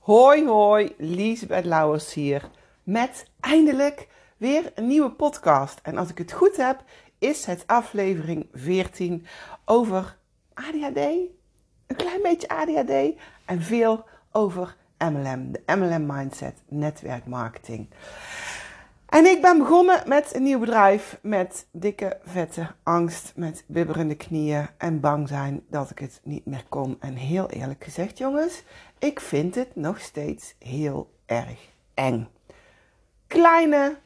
Hoi 0.00 0.46
hoi, 0.46 0.94
Liesbeth 0.98 1.64
Lauwers 1.64 2.14
hier 2.14 2.50
met 2.82 3.26
eindelijk 3.40 4.08
weer 4.36 4.72
een 4.74 4.86
nieuwe 4.86 5.10
podcast. 5.10 5.78
En 5.82 5.96
als 5.96 6.08
ik 6.08 6.18
het 6.18 6.32
goed 6.32 6.56
heb, 6.56 6.82
is 7.18 7.44
het 7.44 7.66
aflevering 7.66 8.48
14 8.52 9.26
over 9.64 10.16
ADHD, 10.54 10.96
een 10.96 11.96
klein 11.96 12.22
beetje 12.22 12.48
ADHD 12.48 13.18
en 13.44 13.62
veel 13.62 14.04
over 14.32 14.76
MLM, 14.98 15.52
de 15.52 15.62
MLM 15.76 16.06
Mindset 16.06 16.62
Netwerkmarketing. 16.68 17.88
En 19.10 19.26
ik 19.26 19.42
ben 19.42 19.58
begonnen 19.58 20.02
met 20.06 20.34
een 20.34 20.42
nieuw 20.42 20.58
bedrijf 20.58 21.18
met 21.22 21.66
dikke, 21.72 22.18
vette 22.24 22.66
angst, 22.82 23.32
met 23.36 23.64
bibberende 23.66 24.14
knieën 24.14 24.68
en 24.78 25.00
bang 25.00 25.28
zijn 25.28 25.62
dat 25.68 25.90
ik 25.90 25.98
het 25.98 26.20
niet 26.24 26.46
meer 26.46 26.64
kon. 26.68 26.96
En 27.00 27.14
heel 27.14 27.50
eerlijk 27.50 27.84
gezegd, 27.84 28.18
jongens, 28.18 28.62
ik 28.98 29.20
vind 29.20 29.54
het 29.54 29.76
nog 29.76 30.00
steeds 30.00 30.54
heel 30.58 31.10
erg 31.26 31.68
eng. 31.94 32.28
Kleine 33.26 33.96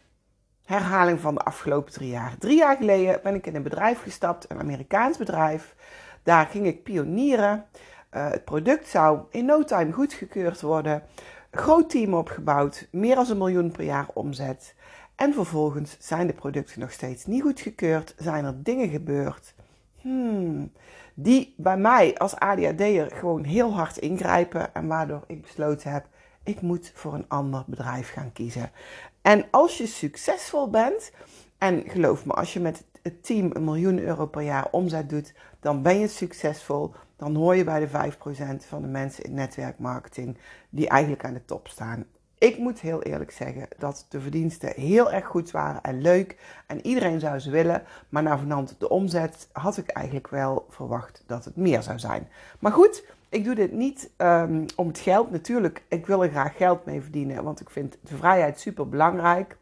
herhaling 0.64 1.20
van 1.20 1.34
de 1.34 1.40
afgelopen 1.40 1.92
drie 1.92 2.10
jaar. 2.10 2.34
Drie 2.38 2.56
jaar 2.56 2.76
geleden 2.76 3.20
ben 3.22 3.34
ik 3.34 3.46
in 3.46 3.54
een 3.54 3.62
bedrijf 3.62 4.02
gestapt, 4.02 4.50
een 4.50 4.58
Amerikaans 4.58 5.16
bedrijf. 5.16 5.74
Daar 6.22 6.46
ging 6.46 6.66
ik 6.66 6.82
pionieren. 6.82 7.64
Uh, 8.10 8.30
het 8.30 8.44
product 8.44 8.88
zou 8.88 9.20
in 9.30 9.44
no 9.44 9.64
time 9.64 9.92
goedgekeurd 9.92 10.60
worden. 10.60 11.02
Groot 11.54 11.90
team 11.90 12.14
opgebouwd, 12.14 12.88
meer 12.90 13.14
dan 13.14 13.30
een 13.30 13.38
miljoen 13.38 13.70
per 13.70 13.84
jaar 13.84 14.06
omzet. 14.14 14.74
En 15.14 15.34
vervolgens 15.34 15.96
zijn 15.98 16.26
de 16.26 16.32
producten 16.32 16.80
nog 16.80 16.92
steeds 16.92 17.26
niet 17.26 17.42
goedgekeurd, 17.42 18.14
zijn 18.18 18.44
er 18.44 18.62
dingen 18.62 18.88
gebeurd 18.88 19.54
hmm, 20.04 20.72
die 21.14 21.54
bij 21.56 21.76
mij 21.76 22.18
als 22.18 22.36
ADHD'er 22.36 23.10
gewoon 23.10 23.44
heel 23.44 23.74
hard 23.74 23.96
ingrijpen 23.96 24.74
en 24.74 24.86
waardoor 24.86 25.24
ik 25.26 25.42
besloten 25.42 25.92
heb, 25.92 26.06
ik 26.42 26.60
moet 26.60 26.92
voor 26.94 27.14
een 27.14 27.28
ander 27.28 27.64
bedrijf 27.66 28.12
gaan 28.12 28.32
kiezen. 28.32 28.70
En 29.22 29.44
als 29.50 29.78
je 29.78 29.86
succesvol 29.86 30.70
bent, 30.70 31.12
en 31.58 31.82
geloof 31.86 32.24
me, 32.24 32.32
als 32.32 32.52
je 32.52 32.60
met 32.60 32.84
het 33.02 33.24
team 33.24 33.50
een 33.52 33.64
miljoen 33.64 33.98
euro 33.98 34.26
per 34.26 34.42
jaar 34.42 34.68
omzet 34.70 35.08
doet, 35.08 35.34
dan 35.60 35.82
ben 35.82 35.98
je 35.98 36.08
succesvol. 36.08 36.94
Dan 37.16 37.34
hoor 37.34 37.56
je 37.56 37.64
bij 37.64 37.80
de 37.80 37.88
5% 37.88 38.66
van 38.66 38.82
de 38.82 38.88
mensen 38.88 39.24
in 39.24 39.34
netwerkmarketing 39.34 40.38
die 40.70 40.88
eigenlijk 40.88 41.24
aan 41.24 41.34
de 41.34 41.44
top 41.44 41.68
staan. 41.68 42.06
Ik 42.38 42.58
moet 42.58 42.80
heel 42.80 43.02
eerlijk 43.02 43.30
zeggen 43.30 43.68
dat 43.78 44.06
de 44.08 44.20
verdiensten 44.20 44.72
heel 44.76 45.12
erg 45.12 45.26
goed 45.26 45.50
waren 45.50 45.82
en 45.82 46.02
leuk. 46.02 46.36
En 46.66 46.86
iedereen 46.86 47.20
zou 47.20 47.38
ze 47.38 47.50
willen. 47.50 47.82
Maar 48.08 48.22
na 48.22 48.38
vanand 48.38 48.74
de 48.78 48.88
omzet 48.88 49.48
had 49.52 49.76
ik 49.76 49.88
eigenlijk 49.88 50.28
wel 50.28 50.66
verwacht 50.68 51.22
dat 51.26 51.44
het 51.44 51.56
meer 51.56 51.82
zou 51.82 51.98
zijn. 51.98 52.28
Maar 52.58 52.72
goed, 52.72 53.04
ik 53.28 53.44
doe 53.44 53.54
dit 53.54 53.72
niet 53.72 54.10
um, 54.16 54.64
om 54.76 54.86
het 54.86 54.98
geld. 54.98 55.30
Natuurlijk, 55.30 55.82
ik 55.88 56.06
wil 56.06 56.22
er 56.22 56.30
graag 56.30 56.56
geld 56.56 56.84
mee 56.84 57.02
verdienen. 57.02 57.44
Want 57.44 57.60
ik 57.60 57.70
vind 57.70 57.96
de 58.00 58.16
vrijheid 58.16 58.60
super 58.60 58.88
belangrijk. 58.88 59.56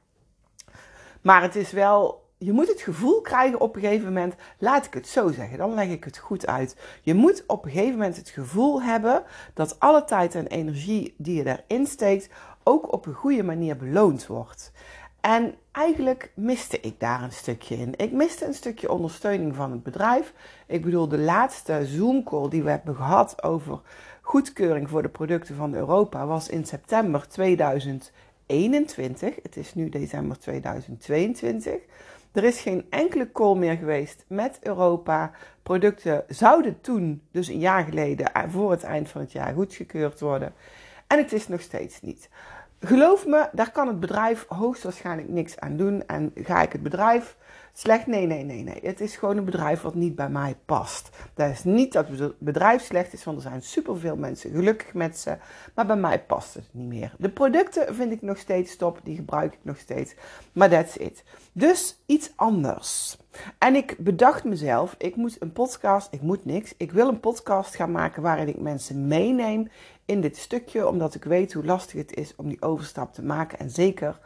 Maar 1.21 1.43
het 1.43 1.57
is 1.57 1.73
wel 1.73 2.22
je 2.45 2.53
moet 2.53 2.69
het 2.69 2.81
gevoel 2.81 3.21
krijgen 3.21 3.61
op 3.61 3.75
een 3.75 3.81
gegeven 3.81 4.07
moment, 4.07 4.35
laat 4.59 4.87
ik 4.87 4.95
het 4.95 5.09
zo 5.09 5.33
zeggen, 5.33 5.59
dan 5.59 5.75
leg 5.75 5.89
ik 5.89 6.05
het 6.05 6.19
goed 6.19 6.47
uit. 6.47 6.77
Je 7.03 7.15
moet 7.15 7.45
op 7.47 7.65
een 7.65 7.71
gegeven 7.71 7.93
moment 7.93 8.17
het 8.17 8.29
gevoel 8.29 8.83
hebben 8.83 9.23
dat 9.55 9.81
alle 9.81 10.05
tijd 10.05 10.35
en 10.35 10.47
energie 10.47 11.15
die 11.19 11.37
je 11.37 11.63
erin 11.69 11.87
steekt 11.87 12.29
ook 12.63 12.93
op 12.93 13.07
een 13.07 13.15
goede 13.15 13.43
manier 13.43 13.77
beloond 13.77 14.27
wordt. 14.27 14.73
En 15.21 15.55
eigenlijk 15.73 16.33
miste 16.35 16.81
ik 16.81 17.01
daar 17.01 17.23
een 17.23 17.33
stukje 17.33 17.77
in. 17.77 17.95
Ik 17.97 18.13
miste 18.13 18.47
een 18.47 18.55
stukje 18.55 18.91
ondersteuning 18.91 19.55
van 19.55 19.71
het 19.71 19.83
bedrijf. 19.83 20.33
Ik 20.67 20.83
bedoel, 20.83 21.09
de 21.09 21.19
laatste 21.19 21.87
Zoom-call 21.87 22.49
die 22.49 22.63
we 22.63 22.71
hebben 22.71 22.97
gehad 22.97 23.43
over 23.43 23.81
goedkeuring 24.21 24.89
voor 24.89 25.03
de 25.03 25.09
producten 25.09 25.57
van 25.57 25.75
Europa 25.75 26.27
was 26.27 26.49
in 26.49 26.67
september 26.67 27.29
2021. 27.29 29.35
Het 29.43 29.57
is 29.57 29.75
nu 29.75 29.89
december 29.89 30.39
2022. 30.39 31.81
Er 32.33 32.45
is 32.45 32.61
geen 32.61 32.87
enkele 32.91 33.33
call 33.33 33.57
meer 33.57 33.77
geweest 33.77 34.25
met 34.29 34.59
Europa. 34.63 35.31
Producten 35.63 36.25
zouden 36.29 36.81
toen, 36.81 37.23
dus 37.31 37.49
een 37.49 37.59
jaar 37.59 37.85
geleden, 37.85 38.31
voor 38.49 38.71
het 38.71 38.83
eind 38.83 39.09
van 39.09 39.21
het 39.21 39.33
jaar 39.33 39.53
goedgekeurd 39.55 40.21
worden. 40.21 40.55
En 41.07 41.19
het 41.19 41.33
is 41.33 41.49
nog 41.49 41.61
steeds 41.61 42.01
niet. 42.01 42.29
Geloof 42.81 43.27
me, 43.27 43.49
daar 43.53 43.71
kan 43.71 43.87
het 43.87 44.01
bedrijf 44.01 44.45
hoogstwaarschijnlijk 44.49 45.29
niks 45.29 45.59
aan 45.59 45.77
doen. 45.77 46.07
En 46.07 46.33
ga 46.35 46.63
ik 46.63 46.73
het 46.73 46.83
bedrijf 46.83 47.37
slecht? 47.73 48.07
Nee, 48.07 48.27
nee, 48.27 48.45
nee, 48.45 48.63
nee. 48.63 48.81
Het 48.83 49.01
is 49.01 49.17
gewoon 49.17 49.37
een 49.37 49.45
bedrijf 49.45 49.81
wat 49.81 49.95
niet 49.95 50.15
bij 50.15 50.29
mij 50.29 50.57
past. 50.65 51.09
Dat 51.35 51.51
is 51.51 51.65
niet 51.65 51.93
dat 51.93 52.09
het 52.09 52.39
bedrijf 52.39 52.83
slecht 52.83 53.13
is, 53.13 53.25
want 53.25 53.37
er 53.37 53.43
zijn 53.43 53.63
superveel 53.63 54.17
mensen 54.17 54.51
gelukkig 54.51 54.95
met 54.95 55.19
ze. 55.19 55.37
Maar 55.75 55.87
bij 55.87 55.97
mij 55.97 56.23
past 56.23 56.55
het 56.55 56.69
niet 56.71 56.89
meer. 56.89 57.15
De 57.19 57.31
producten 57.31 57.95
vind 57.95 58.13
ik 58.13 58.23
nog 58.23 58.39
steeds 58.39 58.77
top, 58.77 59.01
die 59.03 59.17
gebruik 59.17 59.53
ik 59.53 59.61
nog 59.63 59.79
steeds. 59.79 60.15
Maar 60.53 60.69
that's 60.69 60.97
it. 60.97 61.25
Dus 61.53 62.03
iets 62.07 62.33
anders. 62.37 63.17
En 63.59 63.75
ik 63.75 63.97
bedacht 63.99 64.45
mezelf, 64.45 64.95
ik 64.99 65.17
moet 65.17 65.37
een 65.41 65.53
podcast, 65.53 66.09
ik 66.13 66.21
moet 66.21 66.45
niks. 66.45 66.75
Ik 66.77 66.93
wil 66.93 67.09
een 67.09 67.21
podcast 67.21 67.75
gaan 67.75 67.91
maken 67.91 68.23
waarin 68.23 68.49
ik 68.49 68.59
mensen 68.59 69.07
meeneem 69.07 69.71
in 70.05 70.21
dit 70.21 70.37
stukje, 70.37 70.89
omdat 70.89 71.15
ik 71.15 71.25
weet 71.25 71.53
hoe 71.53 71.65
lastig 71.65 71.99
het 71.99 72.17
is 72.17 72.35
om 72.37 72.49
die 72.49 72.63
overstap 72.63 73.15
te 73.15 73.23
maken. 73.23 73.59
En 73.59 73.71
zeker 73.71 74.19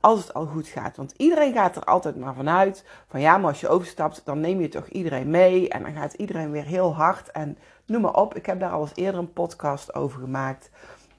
als 0.00 0.20
het 0.20 0.34
al 0.34 0.46
goed 0.46 0.68
gaat. 0.68 0.96
Want 0.96 1.14
iedereen 1.16 1.52
gaat 1.52 1.76
er 1.76 1.84
altijd 1.84 2.16
maar 2.16 2.34
vanuit 2.34 2.84
van 3.08 3.20
ja, 3.20 3.38
maar 3.38 3.48
als 3.48 3.60
je 3.60 3.68
overstapt, 3.68 4.22
dan 4.24 4.40
neem 4.40 4.60
je 4.60 4.68
toch 4.68 4.88
iedereen 4.88 5.30
mee. 5.30 5.68
En 5.68 5.82
dan 5.82 5.92
gaat 5.92 6.12
iedereen 6.12 6.50
weer 6.50 6.64
heel 6.64 6.94
hard. 6.94 7.30
En 7.30 7.58
noem 7.86 8.00
maar 8.00 8.14
op, 8.14 8.34
ik 8.34 8.46
heb 8.46 8.60
daar 8.60 8.70
al 8.70 8.80
eens 8.80 8.92
eerder 8.94 9.20
een 9.20 9.32
podcast 9.32 9.94
over 9.94 10.20
gemaakt. 10.20 10.70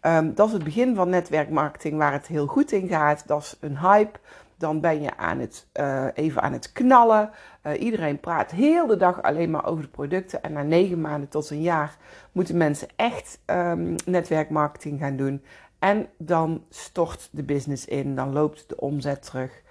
Um, 0.02 0.36
dat 0.36 0.48
is 0.48 0.54
het 0.54 0.64
begin 0.64 0.96
van 0.96 1.10
netwerkmarketing 1.10 1.98
waar 1.98 2.12
het 2.12 2.28
heel 2.28 2.48
goed 2.48 2.72
in 2.72 2.88
gaat. 2.88 3.28
Dat 3.28 3.42
is 3.42 3.58
een 3.60 3.80
hype 3.80 4.20
dan 4.60 4.80
ben 4.80 5.02
je 5.02 5.18
aan 5.18 5.40
het, 5.40 5.68
uh, 5.80 6.06
even 6.14 6.42
aan 6.42 6.54
het 6.54 6.72
knallen. 6.72 7.30
Uh, 7.64 7.82
iedereen 7.82 8.20
praat 8.20 8.52
heel 8.52 8.88
de 8.88 8.98
dag 8.98 9.22
alleen 9.22 9.52
maar 9.52 9.66
over 9.66 9.84
de 9.84 9.90
producten. 9.90 10.44
En 10.44 10.54
na 10.54 10.64
negen 10.64 11.02
maanden 11.02 11.30
tot 11.30 11.50
een 11.50 11.62
jaar 11.62 11.98
moeten 12.32 12.58
mensen 12.58 12.88
echt 12.96 13.40
um, 13.46 13.96
netwerkmarketing 14.06 15.00
gaan 15.00 15.16
doen. 15.16 15.44
En 15.80 16.10
dan 16.18 16.66
stort 16.70 17.30
de 17.32 17.44
business 17.44 17.86
in, 17.86 18.16
dan 18.16 18.34
loopt 18.34 18.70
de 18.70 18.80
omzet 18.80 19.22
terug. 19.22 19.62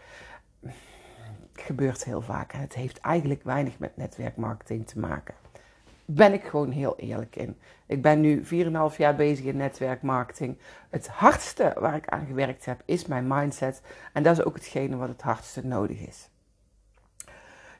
Het 0.60 1.66
gebeurt 1.66 2.04
heel 2.04 2.22
vaak 2.22 2.52
en 2.52 2.60
het 2.60 2.74
heeft 2.74 3.00
eigenlijk 3.00 3.42
weinig 3.42 3.78
met 3.78 3.96
netwerkmarketing 3.96 4.86
te 4.86 4.98
maken 4.98 5.34
ben 6.10 6.32
ik 6.32 6.44
gewoon 6.44 6.70
heel 6.70 6.96
eerlijk 6.96 7.36
in. 7.36 7.58
Ik 7.86 8.02
ben 8.02 8.20
nu 8.20 8.44
4,5 8.44 8.96
jaar 8.96 9.16
bezig 9.16 9.44
in 9.44 9.56
netwerkmarketing. 9.56 10.58
Het 10.90 11.08
hardste 11.08 11.76
waar 11.78 11.94
ik 11.94 12.08
aan 12.08 12.26
gewerkt 12.26 12.64
heb 12.64 12.82
is 12.84 13.06
mijn 13.06 13.26
mindset. 13.26 13.82
En 14.12 14.22
dat 14.22 14.38
is 14.38 14.44
ook 14.44 14.54
hetgene 14.54 14.96
wat 14.96 15.08
het 15.08 15.22
hardste 15.22 15.66
nodig 15.66 15.98
is. 15.98 16.28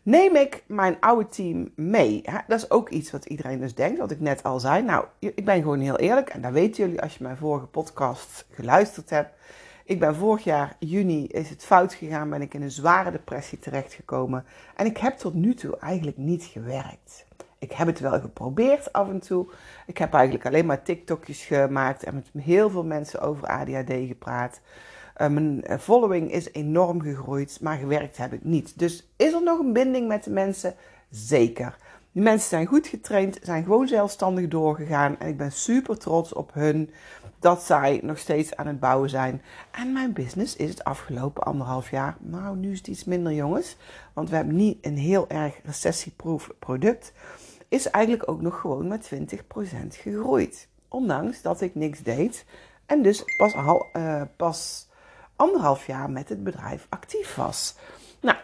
Neem 0.09 0.37
ik 0.37 0.65
mijn 0.67 0.97
oude 1.01 1.29
team 1.29 1.73
mee? 1.75 2.23
Dat 2.47 2.59
is 2.59 2.71
ook 2.71 2.89
iets 2.89 3.11
wat 3.11 3.25
iedereen 3.25 3.61
dus 3.61 3.75
denkt, 3.75 3.99
wat 3.99 4.11
ik 4.11 4.21
net 4.21 4.43
al 4.43 4.61
zei. 4.61 4.83
Nou, 4.83 5.05
ik 5.19 5.45
ben 5.45 5.63
gewoon 5.63 5.81
heel 5.81 5.99
eerlijk 5.99 6.29
en 6.29 6.41
dat 6.41 6.53
weten 6.53 6.85
jullie 6.85 7.03
als 7.03 7.17
je 7.17 7.23
mijn 7.23 7.37
vorige 7.37 7.67
podcast 7.67 8.47
geluisterd 8.51 9.11
hebt. 9.11 9.31
Ik 9.85 10.01
ben 10.01 10.15
vorig 10.15 10.45
jaar 10.45 10.77
juni 10.79 11.27
is 11.27 11.51
het 11.51 11.65
fout 11.65 11.95
gegaan, 11.95 12.31
ben 12.31 12.43
ik 12.43 12.55
in 12.55 12.63
een 12.63 12.71
zware 12.71 13.11
depressie 13.11 13.59
terechtgekomen. 13.59 14.45
En 14.77 14.87
ik 14.87 14.97
heb 14.97 15.17
tot 15.17 15.35
nu 15.35 15.55
toe 15.55 15.77
eigenlijk 15.79 16.17
niet 16.17 16.45
gewerkt. 16.45 17.27
Ik 17.59 17.73
heb 17.73 17.87
het 17.87 18.01
wel 18.01 18.21
geprobeerd 18.21 18.93
af 18.93 19.09
en 19.09 19.21
toe. 19.21 19.47
Ik 19.87 19.99
heb 19.99 20.15
eigenlijk 20.15 20.47
alleen 20.47 20.67
maar 20.67 20.83
TikTokjes 20.83 21.45
gemaakt 21.45 22.05
en 22.05 22.15
met 22.15 22.45
heel 22.45 22.71
veel 22.71 22.85
mensen 22.85 23.21
over 23.21 23.49
ADHD 23.49 23.93
gepraat. 24.07 24.61
Uh, 25.19 25.29
mijn 25.29 25.65
eh, 25.65 25.79
following 25.79 26.33
is 26.33 26.53
enorm 26.53 27.01
gegroeid, 27.03 27.59
maar 27.61 27.77
gewerkt 27.77 28.17
heb 28.17 28.33
ik 28.33 28.45
niet. 28.45 28.79
Dus 28.79 29.09
is 29.17 29.33
er 29.33 29.43
nog 29.43 29.59
een 29.59 29.73
binding 29.73 30.09
met 30.09 30.25
de 30.25 30.31
mensen? 30.31 30.75
Zeker. 31.11 31.77
Die 32.13 32.23
mensen 32.23 32.49
zijn 32.49 32.67
goed 32.67 32.87
getraind, 32.87 33.39
zijn 33.43 33.63
gewoon 33.63 33.89
zelfstandig 33.89 34.49
doorgegaan. 34.49 35.19
En 35.19 35.29
ik 35.29 35.37
ben 35.37 35.53
super 35.53 35.99
trots 35.99 36.33
op 36.33 36.55
hun 36.55 36.91
dat 37.39 37.63
zij 37.63 38.01
nog 38.03 38.19
steeds 38.19 38.57
aan 38.57 38.67
het 38.67 38.81
bouwen 38.81 39.11
zijn. 39.11 39.43
En 39.71 39.93
mijn 39.93 40.13
business 40.13 40.57
is 40.57 40.71
het 40.71 40.85
afgelopen 40.85 41.43
anderhalf 41.43 41.91
jaar. 41.91 42.17
Nou, 42.21 42.57
nu 42.57 42.73
is 42.73 42.79
het 42.79 42.87
iets 42.87 43.05
minder, 43.05 43.33
jongens. 43.33 43.77
Want 44.13 44.31
we 44.31 44.37
hebben 44.37 44.57
niet 44.57 44.79
een 44.81 44.97
heel 44.97 45.29
erg 45.29 45.55
recessieproof 45.65 46.51
product 46.59 47.13
is 47.69 47.91
eigenlijk 47.91 48.31
ook 48.31 48.41
nog 48.41 48.61
gewoon 48.61 48.89
met 48.89 49.11
20% 49.15 49.17
gegroeid. 49.89 50.69
Ondanks 50.89 51.43
dat 51.43 51.61
ik 51.61 51.75
niks 51.75 52.03
deed 52.03 52.45
en 52.87 53.03
dus 53.03 53.25
pas, 53.37 53.55
al, 53.55 53.87
uh, 53.97 54.23
pas 54.37 54.88
anderhalf 55.39 55.87
jaar 55.87 56.11
met 56.11 56.29
het 56.29 56.45
bedrijf 56.45 56.87
actief 56.89 57.35
was. 57.35 57.77
Nou, 58.21 58.37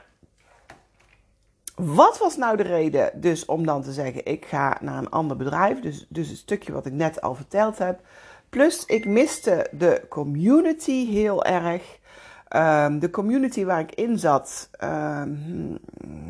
wat 1.75 2.19
was 2.19 2.37
nou 2.37 2.56
de 2.56 2.62
reden 2.62 3.11
dus 3.20 3.44
om 3.44 3.67
dan 3.67 3.82
te 3.82 3.93
zeggen: 3.93 4.26
ik 4.26 4.44
ga 4.44 4.76
naar 4.81 4.99
een 4.99 5.11
ander 5.11 5.37
bedrijf? 5.37 5.81
Dus, 5.81 6.06
dus 6.08 6.29
het 6.29 6.38
stukje 6.38 6.73
wat 6.73 6.87
ik 6.87 6.93
net 6.93 7.20
al 7.20 7.35
verteld 7.35 7.79
heb. 7.79 8.00
Plus, 8.49 8.85
ik 8.85 9.06
miste 9.06 9.67
de 9.73 10.06
community 10.08 11.06
heel 11.06 11.44
erg. 11.44 11.99
Um, 12.56 12.99
de 12.99 13.11
community 13.11 13.64
waar 13.64 13.81
ik 13.81 13.94
in 13.94 14.19
zat. 14.19 14.70
Um, 14.85 15.79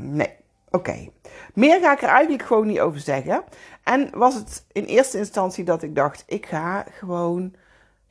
nee, 0.01 0.31
oké. 0.71 1.09
Meer 1.55 1.81
ga 1.81 1.93
ik 1.93 2.03
er 2.03 2.09
eigenlijk 2.09 2.43
gewoon 2.43 2.67
niet 2.67 2.81
over 2.81 3.01
zeggen. 3.01 3.45
En 3.83 4.11
was 4.13 4.35
het 4.35 4.65
in 4.73 4.85
eerste 4.85 5.19
instantie 5.19 5.65
dat 5.65 5.83
ik 5.83 5.95
dacht: 5.95 6.25
ik 6.27 6.47
ga 6.47 6.85
gewoon 6.91 7.55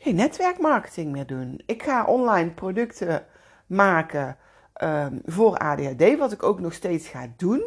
geen 0.04 0.16
netwerkmarketing 0.16 1.12
meer 1.12 1.26
doen. 1.26 1.62
Ik 1.66 1.84
ga 1.84 2.06
online 2.06 2.50
producten 2.50 3.26
maken 3.66 4.38
um, 4.84 5.22
voor 5.26 5.58
ADHD, 5.58 6.18
wat 6.18 6.32
ik 6.32 6.44
ook 6.44 6.60
nog 6.60 6.74
steeds 6.74 7.08
ga 7.08 7.28
doen. 7.38 7.64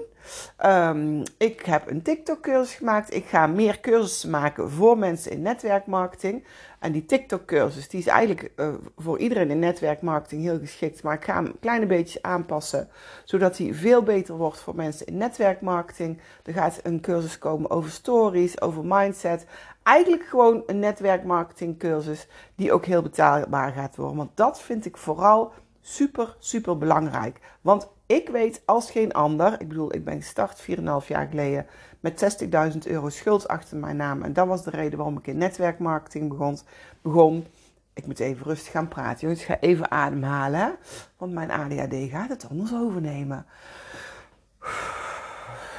Um, 0.64 1.22
ik 1.38 1.60
heb 1.60 1.90
een 1.90 2.02
TikTok-cursus 2.02 2.74
gemaakt. 2.74 3.14
Ik 3.14 3.24
ga 3.26 3.46
meer 3.46 3.80
cursussen 3.80 4.30
maken 4.30 4.70
voor 4.70 4.98
mensen 4.98 5.32
in 5.32 5.42
netwerkmarketing. 5.42 6.44
En 6.78 6.92
die 6.92 7.06
TikTok-cursus 7.06 7.88
die 7.88 8.00
is 8.00 8.06
eigenlijk 8.06 8.52
uh, 8.56 8.68
voor 8.96 9.18
iedereen 9.18 9.50
in 9.50 9.58
netwerkmarketing 9.58 10.42
heel 10.42 10.58
geschikt. 10.58 11.02
Maar 11.02 11.14
ik 11.14 11.24
ga 11.24 11.34
hem 11.34 11.46
een 11.46 11.58
kleine 11.60 11.86
beetje 11.86 12.22
aanpassen, 12.22 12.88
zodat 13.24 13.58
hij 13.58 13.74
veel 13.74 14.02
beter 14.02 14.36
wordt 14.36 14.60
voor 14.60 14.74
mensen 14.74 15.06
in 15.06 15.16
netwerkmarketing. 15.16 16.20
Er 16.44 16.52
gaat 16.52 16.80
een 16.82 17.00
cursus 17.00 17.38
komen 17.38 17.70
over 17.70 17.90
stories, 17.90 18.60
over 18.60 18.84
mindset. 18.84 19.46
Eigenlijk 19.82 20.24
gewoon 20.24 20.62
een 20.66 20.78
netwerkmarketingcursus 20.78 22.28
die 22.54 22.72
ook 22.72 22.84
heel 22.84 23.02
betaalbaar 23.02 23.72
gaat 23.72 23.96
worden. 23.96 24.16
Want 24.16 24.30
dat 24.34 24.60
vind 24.60 24.86
ik 24.86 24.96
vooral 24.96 25.52
super, 25.80 26.36
super 26.38 26.78
belangrijk. 26.78 27.40
Want 27.60 27.88
ik 28.06 28.28
weet 28.28 28.62
als 28.64 28.90
geen 28.90 29.12
ander, 29.12 29.60
ik 29.60 29.68
bedoel, 29.68 29.94
ik 29.94 30.04
ben 30.04 30.22
gestart 30.22 30.60
4,5 30.60 31.06
jaar 31.06 31.26
geleden 31.28 31.66
met 32.00 32.42
60.000 32.72 32.78
euro 32.84 33.08
schuld 33.08 33.48
achter 33.48 33.76
mijn 33.76 33.96
naam. 33.96 34.22
En 34.22 34.32
dat 34.32 34.46
was 34.46 34.64
de 34.64 34.70
reden 34.70 34.98
waarom 34.98 35.18
ik 35.18 35.26
in 35.26 35.38
netwerkmarketing 35.38 36.28
begon. 36.28 36.58
begon. 37.02 37.46
Ik 37.94 38.06
moet 38.06 38.18
even 38.18 38.46
rustig 38.46 38.72
gaan 38.72 38.88
praten, 38.88 39.20
jongens. 39.20 39.40
Ik 39.40 39.46
ga 39.46 39.60
even 39.60 39.90
ademhalen, 39.90 40.76
want 41.16 41.32
mijn 41.32 41.50
ADHD 41.50 42.10
gaat 42.10 42.28
het 42.28 42.48
anders 42.50 42.74
overnemen. 42.74 43.46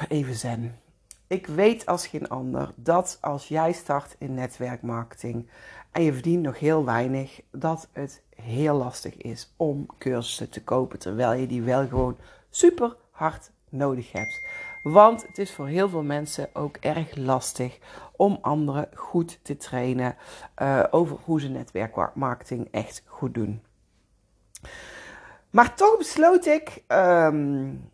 Even 0.08 0.34
zen. 0.34 0.78
Ik 1.26 1.46
weet 1.46 1.86
als 1.86 2.06
geen 2.06 2.28
ander 2.28 2.72
dat 2.76 3.18
als 3.20 3.48
jij 3.48 3.72
start 3.72 4.16
in 4.18 4.34
netwerkmarketing 4.34 5.48
en 5.92 6.02
je 6.02 6.12
verdient 6.12 6.42
nog 6.42 6.58
heel 6.58 6.84
weinig, 6.84 7.40
dat 7.50 7.88
het 7.92 8.22
heel 8.42 8.76
lastig 8.76 9.16
is 9.16 9.52
om 9.56 9.86
cursussen 9.98 10.50
te 10.50 10.64
kopen 10.64 10.98
terwijl 10.98 11.32
je 11.32 11.46
die 11.46 11.62
wel 11.62 11.88
gewoon 11.88 12.16
super 12.50 12.96
hard 13.10 13.50
nodig 13.68 14.12
hebt. 14.12 14.40
Want 14.82 15.26
het 15.26 15.38
is 15.38 15.52
voor 15.52 15.66
heel 15.66 15.88
veel 15.88 16.02
mensen 16.02 16.48
ook 16.52 16.76
erg 16.76 17.16
lastig 17.16 17.78
om 18.16 18.38
anderen 18.40 18.88
goed 18.94 19.38
te 19.42 19.56
trainen 19.56 20.16
uh, 20.62 20.84
over 20.90 21.16
hoe 21.24 21.40
ze 21.40 21.48
netwerkmarketing 21.48 22.68
echt 22.70 23.02
goed 23.06 23.34
doen. 23.34 23.62
Maar 25.50 25.74
toch 25.74 25.98
besloot 25.98 26.46
ik 26.46 26.82
um, 26.88 27.90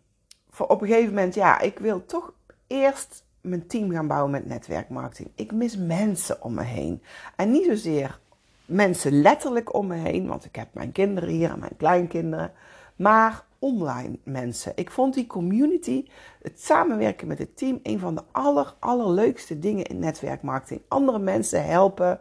voor 0.49 0.67
op 0.67 0.81
een 0.81 0.87
gegeven 0.87 1.13
moment, 1.13 1.35
ja, 1.35 1.59
ik 1.59 1.79
wil 1.79 2.05
toch 2.05 2.33
eerst 2.67 3.23
mijn 3.41 3.67
team 3.67 3.91
gaan 3.91 4.07
bouwen 4.07 4.31
met 4.31 4.45
netwerkmarketing. 4.45 5.31
Ik 5.35 5.51
mis 5.51 5.77
mensen 5.77 6.41
om 6.41 6.53
me 6.53 6.63
heen. 6.63 7.03
En 7.35 7.51
niet 7.51 7.65
zozeer 7.65 8.19
mensen 8.65 9.21
letterlijk 9.21 9.73
om 9.73 9.87
me 9.87 9.95
heen, 9.95 10.27
want 10.27 10.45
ik 10.45 10.55
heb 10.55 10.67
mijn 10.73 10.91
kinderen 10.91 11.29
hier 11.29 11.51
en 11.51 11.59
mijn 11.59 11.77
kleinkinderen, 11.77 12.51
maar 12.95 13.45
online 13.59 14.17
mensen. 14.23 14.71
Ik 14.75 14.91
vond 14.91 15.13
die 15.13 15.27
community, 15.27 16.07
het 16.41 16.61
samenwerken 16.61 17.27
met 17.27 17.37
het 17.37 17.57
team, 17.57 17.79
een 17.83 17.99
van 17.99 18.15
de 18.15 18.23
aller, 18.31 18.75
allerleukste 18.79 19.59
dingen 19.59 19.85
in 19.85 19.99
netwerkmarketing. 19.99 20.81
Andere 20.87 21.19
mensen 21.19 21.65
helpen 21.65 22.19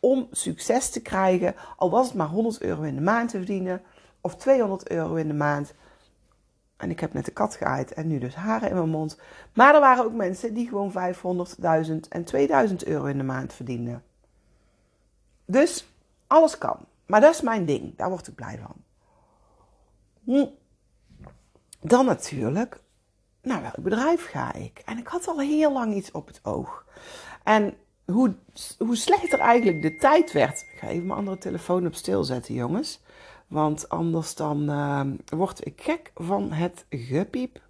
om 0.00 0.28
succes 0.30 0.90
te 0.90 1.02
krijgen, 1.02 1.54
al 1.76 1.90
was 1.90 2.06
het 2.06 2.16
maar 2.16 2.28
100 2.28 2.62
euro 2.62 2.82
in 2.82 2.94
de 2.94 3.00
maand 3.00 3.30
te 3.30 3.36
verdienen 3.36 3.82
of 4.20 4.36
200 4.36 4.90
euro 4.90 5.14
in 5.14 5.28
de 5.28 5.34
maand. 5.34 5.74
En 6.76 6.90
ik 6.90 7.00
heb 7.00 7.12
net 7.12 7.24
de 7.24 7.30
kat 7.30 7.54
geaaid 7.54 7.92
en 7.92 8.06
nu 8.06 8.18
dus 8.18 8.34
haren 8.34 8.68
in 8.68 8.74
mijn 8.74 8.88
mond. 8.88 9.20
Maar 9.54 9.74
er 9.74 9.80
waren 9.80 10.04
ook 10.04 10.12
mensen 10.12 10.54
die 10.54 10.68
gewoon 10.68 10.92
500.000 11.88 11.94
en 12.08 12.24
2000 12.24 12.86
euro 12.86 13.04
in 13.04 13.18
de 13.18 13.24
maand 13.24 13.52
verdienden. 13.52 14.02
Dus 15.46 15.86
alles 16.26 16.58
kan. 16.58 16.78
Maar 17.06 17.20
dat 17.20 17.34
is 17.34 17.40
mijn 17.40 17.64
ding. 17.64 17.96
Daar 17.96 18.08
word 18.08 18.26
ik 18.26 18.34
blij 18.34 18.58
van. 18.58 18.76
Hm. 20.24 20.46
Dan 21.80 22.06
natuurlijk, 22.06 22.80
naar 23.42 23.62
welk 23.62 23.82
bedrijf 23.82 24.26
ga 24.26 24.52
ik? 24.52 24.82
En 24.84 24.98
ik 24.98 25.06
had 25.06 25.28
al 25.28 25.40
heel 25.40 25.72
lang 25.72 25.94
iets 25.94 26.10
op 26.10 26.26
het 26.26 26.40
oog. 26.42 26.84
En 27.42 27.74
hoe, 28.04 28.34
hoe 28.78 28.96
slechter 28.96 29.38
eigenlijk 29.38 29.82
de 29.82 29.96
tijd 29.96 30.32
werd. 30.32 30.60
Ik 30.60 30.78
ga 30.78 30.88
even 30.88 31.06
mijn 31.06 31.18
andere 31.18 31.38
telefoon 31.38 31.86
op 31.86 31.94
stil 31.94 32.24
zetten, 32.24 32.54
jongens. 32.54 33.00
Want 33.46 33.88
anders 33.88 34.34
dan 34.34 34.70
uh, 34.70 35.00
word 35.26 35.66
ik 35.66 35.82
gek 35.82 36.10
van 36.14 36.52
het 36.52 36.84
gepiep. 36.90 37.60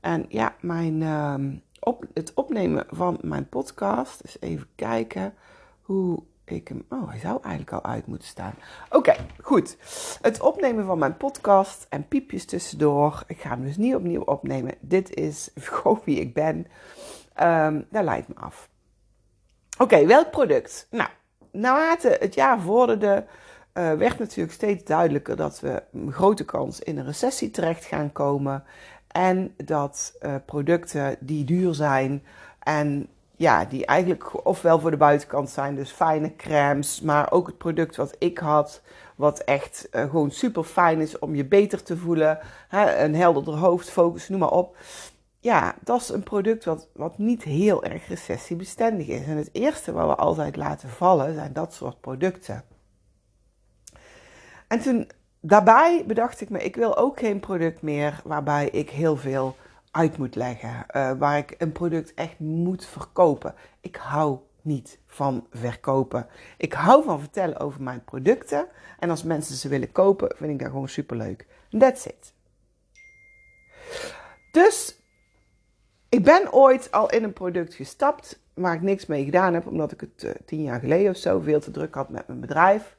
En 0.00 0.26
ja, 0.28 0.54
mijn, 0.60 1.00
uh, 1.00 1.34
op, 1.80 2.04
het 2.14 2.34
opnemen 2.34 2.86
van 2.90 3.18
mijn 3.22 3.48
podcast. 3.48 4.22
Dus 4.22 4.40
even 4.40 4.68
kijken 4.74 5.34
hoe 5.82 6.22
ik 6.50 6.68
hem. 6.68 6.84
Oh, 6.88 7.08
hij 7.08 7.18
zou 7.18 7.38
eigenlijk 7.42 7.72
al 7.72 7.90
uit 7.90 8.06
moeten 8.06 8.28
staan. 8.28 8.54
Oké, 8.90 9.14
goed. 9.42 9.76
Het 10.22 10.40
opnemen 10.40 10.86
van 10.86 10.98
mijn 10.98 11.16
podcast 11.16 11.86
en 11.88 12.08
piepjes 12.08 12.44
tussendoor. 12.44 13.22
Ik 13.26 13.40
ga 13.40 13.48
hem 13.48 13.64
dus 13.64 13.76
niet 13.76 13.94
opnieuw 13.94 14.22
opnemen. 14.22 14.74
Dit 14.80 15.14
is 15.14 15.50
gewoon 15.54 16.00
wie 16.04 16.20
ik 16.20 16.34
ben. 16.34 16.66
Um, 17.42 17.86
dat 17.90 18.04
leidt 18.04 18.28
me 18.28 18.34
af. 18.34 18.68
Oké, 19.78 20.06
welk 20.06 20.30
product? 20.30 20.86
Nou, 20.90 21.08
naarmate 21.52 22.16
het 22.20 22.34
jaar 22.34 22.60
vorderde. 22.60 23.26
Uh, 23.74 23.92
werd 23.92 24.18
natuurlijk 24.18 24.54
steeds 24.54 24.84
duidelijker 24.84 25.36
dat 25.36 25.60
we 25.60 25.82
een 25.92 26.12
grote 26.12 26.44
kans 26.44 26.80
in 26.80 26.98
een 26.98 27.04
recessie 27.04 27.50
terecht 27.50 27.84
gaan 27.84 28.12
komen. 28.12 28.64
En 29.08 29.54
dat 29.56 30.16
uh, 30.22 30.34
producten 30.46 31.16
die 31.20 31.44
duur 31.44 31.74
zijn 31.74 32.24
en 32.58 33.08
ja, 33.38 33.64
die 33.64 33.86
eigenlijk 33.86 34.46
ofwel 34.46 34.80
voor 34.80 34.90
de 34.90 34.96
buitenkant 34.96 35.50
zijn, 35.50 35.74
dus 35.74 35.90
fijne 35.90 36.36
crèmes, 36.36 37.00
maar 37.00 37.32
ook 37.32 37.46
het 37.46 37.58
product 37.58 37.96
wat 37.96 38.16
ik 38.18 38.38
had, 38.38 38.82
wat 39.16 39.38
echt 39.38 39.88
uh, 39.92 40.00
gewoon 40.02 40.30
super 40.30 40.64
fijn 40.64 41.00
is 41.00 41.18
om 41.18 41.34
je 41.34 41.44
beter 41.44 41.82
te 41.82 41.96
voelen, 41.96 42.38
hè, 42.68 42.96
een 43.04 43.14
helderder 43.14 43.54
hoofdfocus, 43.54 44.28
noem 44.28 44.38
maar 44.38 44.50
op. 44.50 44.76
Ja, 45.40 45.74
dat 45.80 46.00
is 46.00 46.08
een 46.08 46.22
product 46.22 46.64
wat, 46.64 46.88
wat 46.92 47.18
niet 47.18 47.42
heel 47.42 47.84
erg 47.84 48.08
recessiebestendig 48.08 49.06
is. 49.06 49.26
En 49.26 49.36
het 49.36 49.50
eerste 49.52 49.92
wat 49.92 50.06
we 50.06 50.14
altijd 50.14 50.56
laten 50.56 50.88
vallen 50.88 51.34
zijn 51.34 51.52
dat 51.52 51.74
soort 51.74 52.00
producten. 52.00 52.64
En 54.68 54.80
toen 54.80 55.10
daarbij 55.40 56.04
bedacht 56.06 56.40
ik 56.40 56.50
me, 56.50 56.58
ik 56.64 56.76
wil 56.76 56.96
ook 56.96 57.18
geen 57.18 57.40
product 57.40 57.82
meer 57.82 58.20
waarbij 58.24 58.68
ik 58.68 58.90
heel 58.90 59.16
veel 59.16 59.56
uit 59.90 60.18
moet 60.18 60.34
leggen. 60.34 60.86
Uh, 60.90 61.12
waar 61.12 61.38
ik 61.38 61.54
een 61.58 61.72
product 61.72 62.14
echt 62.14 62.38
moet 62.38 62.86
verkopen. 62.86 63.54
Ik 63.80 63.96
hou 63.96 64.38
niet 64.62 64.98
van 65.06 65.46
verkopen. 65.50 66.26
Ik 66.56 66.72
hou 66.72 67.04
van 67.04 67.20
vertellen 67.20 67.58
over 67.58 67.82
mijn 67.82 68.04
producten. 68.04 68.68
En 68.98 69.10
als 69.10 69.22
mensen 69.22 69.56
ze 69.56 69.68
willen 69.68 69.92
kopen, 69.92 70.34
vind 70.36 70.50
ik 70.50 70.58
dat 70.58 70.68
gewoon 70.68 70.88
superleuk. 70.88 71.46
That's 71.78 72.04
it. 72.04 72.32
Dus 74.52 75.00
ik 76.08 76.24
ben 76.24 76.52
ooit 76.52 76.90
al 76.90 77.10
in 77.10 77.24
een 77.24 77.32
product 77.32 77.74
gestapt 77.74 78.40
waar 78.58 78.74
ik 78.74 78.82
niks 78.82 79.06
mee 79.06 79.24
gedaan 79.24 79.54
heb, 79.54 79.66
omdat 79.66 79.92
ik 79.92 80.00
het 80.00 80.22
uh, 80.22 80.30
tien 80.44 80.62
jaar 80.62 80.80
geleden 80.80 81.10
of 81.10 81.16
zo 81.16 81.40
veel 81.40 81.60
te 81.60 81.70
druk 81.70 81.94
had 81.94 82.08
met 82.08 82.26
mijn 82.26 82.40
bedrijf. 82.40 82.96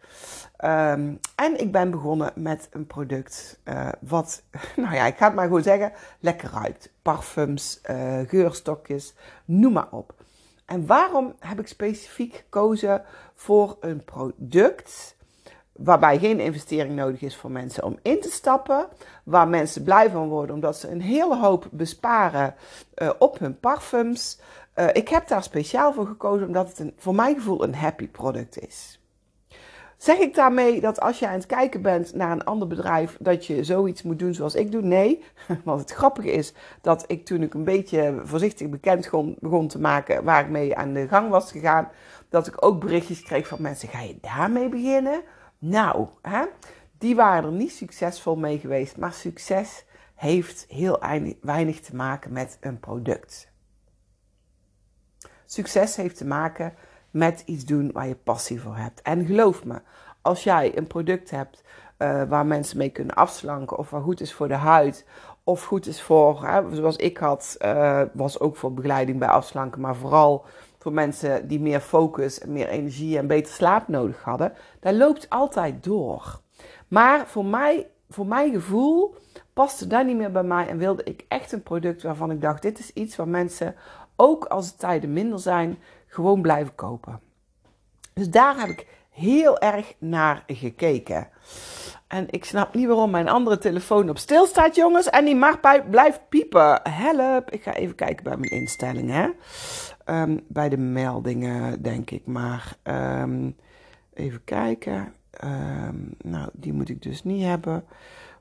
Um, 0.66 1.20
en 1.36 1.60
ik 1.60 1.72
ben 1.72 1.92
begonnen 1.92 2.32
met 2.36 2.68
een 2.72 2.88
product 2.88 3.60
uh, 3.66 3.90
wat, 4.02 4.44
nou 4.76 4.96
ja, 4.96 5.06
ik 5.06 5.18
ga 5.18 5.26
het 5.26 5.36
maar 5.36 5.46
gewoon 5.46 5.64
zeggen, 5.64 5.92
lekker 6.20 6.50
ruikt. 6.54 6.92
Parfums, 7.02 7.82
uh, 7.90 8.20
geurstokjes, 8.28 9.16
noem 9.46 9.74
maar 9.74 9.92
op. 9.92 10.14
En 10.66 10.86
waarom 10.86 11.36
heb 11.40 11.60
ik 11.60 11.68
specifiek 11.68 12.36
gekozen 12.36 13.04
voor 13.36 13.78
een 13.80 14.04
product 14.04 15.18
waarbij 15.72 16.20
geen 16.20 16.40
investering 16.40 16.96
nodig 16.96 17.22
is 17.22 17.36
voor 17.36 17.52
mensen 17.52 17.84
om 17.84 18.00
in 18.02 18.22
te 18.22 18.32
stappen, 18.32 18.88
waar 19.24 19.48
mensen 19.48 19.84
blij 19.84 20.10
van 20.10 20.28
worden 20.28 20.56
omdat 20.56 20.78
ze 20.78 20.90
een 20.90 21.02
hele 21.02 21.38
hoop 21.38 21.68
besparen 21.72 22.56
op 23.20 23.40
hun 23.40 23.60
parfums. 23.60 24.40
Uh, 24.80 24.88
ik 24.94 25.10
heb 25.10 25.28
daar 25.28 25.44
speciaal 25.44 25.94
voor 25.94 26.06
gekozen 26.06 26.48
omdat 26.48 26.68
het 26.68 26.80
een, 26.80 26.94
voor 26.98 27.16
mijn 27.16 27.36
gevoel 27.36 27.64
een 27.64 27.76
happy 27.76 28.08
product 28.08 28.60
is. 28.60 29.00
Zeg 29.98 30.18
ik 30.18 30.36
daarmee 30.36 30.82
dat 30.82 31.00
als 31.00 31.20
je 31.20 31.28
aan 31.28 31.34
het 31.34 31.46
kijken 31.46 31.82
bent 31.82 32.16
naar 32.16 32.32
een 32.32 32.44
ander 32.44 32.68
bedrijf, 32.68 33.18
dat 33.20 33.46
je 33.46 33.64
zoiets 33.64 34.04
moet 34.04 34.20
doen 34.20 34.34
zoals 34.34 34.56
ik 34.56 34.72
doe? 34.72 34.82
Nee. 34.82 35.24
Want 35.64 35.80
het 35.80 35.92
grappige 35.92 36.32
is 36.32 36.54
dat 36.82 37.04
ik 37.08 37.26
toen 37.26 37.42
ik 37.42 37.54
een 37.54 37.64
beetje 37.64 38.22
voorzichtig 38.24 38.70
bekend 38.70 39.10
begon 39.40 39.68
te 39.68 39.80
maken 39.80 40.24
waar 40.24 40.44
ik 40.44 40.50
mee 40.50 40.76
aan 40.76 40.94
de 40.94 41.08
gang 41.08 41.30
was 41.30 41.52
gegaan, 41.52 41.90
dat 42.30 42.48
ik 42.48 42.66
ook 42.66 42.80
berichtjes 42.80 43.22
kreeg 43.22 43.48
van 43.48 43.62
mensen: 43.62 43.90
ga 43.90 44.02
je 44.02 44.18
daarmee 44.22 44.70
beginnen? 44.70 45.22
Nou, 45.58 46.08
hè? 46.22 46.46
die 46.98 47.16
waren 47.16 47.44
er 47.44 47.56
niet 47.56 47.72
succesvol 47.72 48.36
mee 48.36 48.60
geweest, 48.60 48.98
maar 48.98 49.14
succes 49.14 49.86
heeft 50.16 50.66
heel 50.68 51.00
weinig 51.42 51.80
te 51.80 51.96
maken 51.96 52.34
met 52.34 52.58
een 52.60 52.80
product. 52.80 53.52
Succes 55.52 55.96
heeft 55.96 56.18
te 56.18 56.26
maken 56.26 56.74
met 57.12 57.44
iets 57.46 57.66
doen 57.66 57.92
waar 57.92 58.08
je 58.08 58.16
passie 58.16 58.62
voor 58.62 58.76
hebt. 58.76 59.02
En 59.02 59.26
geloof 59.26 59.66
me, 59.66 59.82
als 60.22 60.44
jij 60.44 60.78
een 60.78 60.88
product 60.88 61.30
hebt 61.30 61.64
uh, 61.98 62.24
waar 62.24 62.46
mensen 62.46 62.78
mee 62.78 62.90
kunnen 62.90 63.16
afslanken, 63.16 63.78
of 63.78 63.90
wat 63.90 64.04
goed 64.04 64.22
is 64.22 64.34
voor 64.34 64.48
de 64.48 64.54
huid, 64.54 65.06
of 65.44 65.64
goed 65.64 65.86
is 65.88 66.02
voor, 66.02 66.64
zoals 66.72 66.96
ik 66.96 67.18
had, 67.18 67.56
uh, 67.60 68.02
was 68.14 68.40
ook 68.40 68.56
voor 68.56 68.74
begeleiding 68.74 69.20
bij 69.20 69.28
afslanken, 69.28 69.82
maar 69.82 69.96
vooral 69.96 70.46
voor 70.80 70.94
mensen 70.94 71.48
die 71.48 71.60
meer 71.60 71.80
focus 71.80 72.46
meer 72.46 72.68
energie 72.68 73.18
en 73.18 73.28
beter 73.28 73.54
slaap 73.54 73.88
nodig 73.88 74.24
hadden. 74.24 74.54
Dat 74.80 74.94
loopt 74.94 75.30
altijd 75.30 75.84
door. 75.84 76.40
Maar 76.88 77.28
voor 77.28 77.46
mij, 77.46 77.88
voor 78.10 78.26
mijn 78.26 78.54
gevoel, 78.54 79.16
paste 79.54 79.88
dat 79.88 80.06
niet 80.06 80.18
meer 80.18 80.32
bij 80.32 80.44
mij 80.44 80.68
en 80.68 80.78
wilde 80.78 81.04
ik 81.04 81.26
echt 81.28 81.52
een 81.52 81.64
product 81.64 82.04
waarvan 82.04 82.32
ik 82.32 82.42
dacht: 82.42 82.62
dit 82.62 82.80
is 82.80 82.94
iets 82.94 83.16
waar 83.16 83.28
mensen, 83.28 83.76
ook 84.20 84.46
als 84.46 84.72
de 84.72 84.78
tijden 84.78 85.14
minder 85.14 85.40
zijn, 85.40 85.78
gewoon 86.08 86.42
blijven 86.42 86.76
kopen. 86.76 87.20
Dus 88.14 88.30
daar 88.30 88.60
heb 88.60 88.70
ik 88.70 88.88
heel 89.10 89.60
erg 89.60 89.94
naar 89.98 90.44
gekeken. 90.48 91.28
En 92.08 92.26
ik 92.30 92.46
snap 92.46 92.74
niet 92.74 92.88
waarom 92.88 93.12
mijn 93.12 93.30
andere 93.30 93.58
telefoon 93.58 94.10
op 94.10 94.18
stil 94.18 94.46
staat, 94.46 94.76
jongens. 94.76 95.10
En 95.10 95.26
die 95.26 95.36
mag 95.36 95.60
blijft 95.90 96.30
piepen. 96.30 96.80
Help. 96.90 97.52
Ik 97.52 97.64
ga 97.64 97.74
even 97.74 97.96
kijken 97.96 98.24
bij 98.24 98.38
mijn 98.38 98.52
instellingen. 98.52 99.34
Um, 100.06 100.46
bij 100.48 100.70
de 100.70 100.78
meldingen, 100.78 101.82
denk 101.82 102.12
ik. 102.12 102.26
Maar 102.26 102.76
um, 102.84 103.56
even 104.14 104.44
kijken. 104.44 105.14
Um, 105.44 106.16
nou, 106.24 106.50
die 106.54 106.74
moet 106.74 106.90
ik 106.90 107.02
dus 107.02 107.24
niet 107.24 107.44
hebben. 107.44 107.86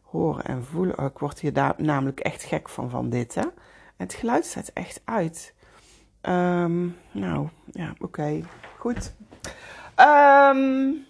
Horen 0.02 0.44
en 0.44 0.64
voelen. 0.64 0.98
Oh, 0.98 1.04
ik 1.04 1.18
word 1.18 1.40
hier 1.40 1.74
namelijk 1.76 2.20
echt 2.20 2.42
gek 2.42 2.68
van, 2.68 2.90
van 2.90 3.10
dit. 3.10 3.34
Hè. 3.34 3.44
Het 3.96 4.14
geluid 4.14 4.46
staat 4.46 4.70
echt 4.74 5.00
uit. 5.04 5.54
Nou, 7.12 7.48
ja, 7.72 7.94
oké. 7.98 8.40
Goed. 8.78 9.14
Um, 9.96 11.06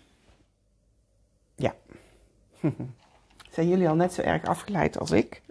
ja. 1.54 1.74
Zijn 3.50 3.68
jullie 3.68 3.88
al 3.88 3.94
net 3.94 4.12
zo 4.12 4.22
erg 4.22 4.44
afgeleid 4.44 4.98
als 4.98 5.10
ik? 5.10 5.42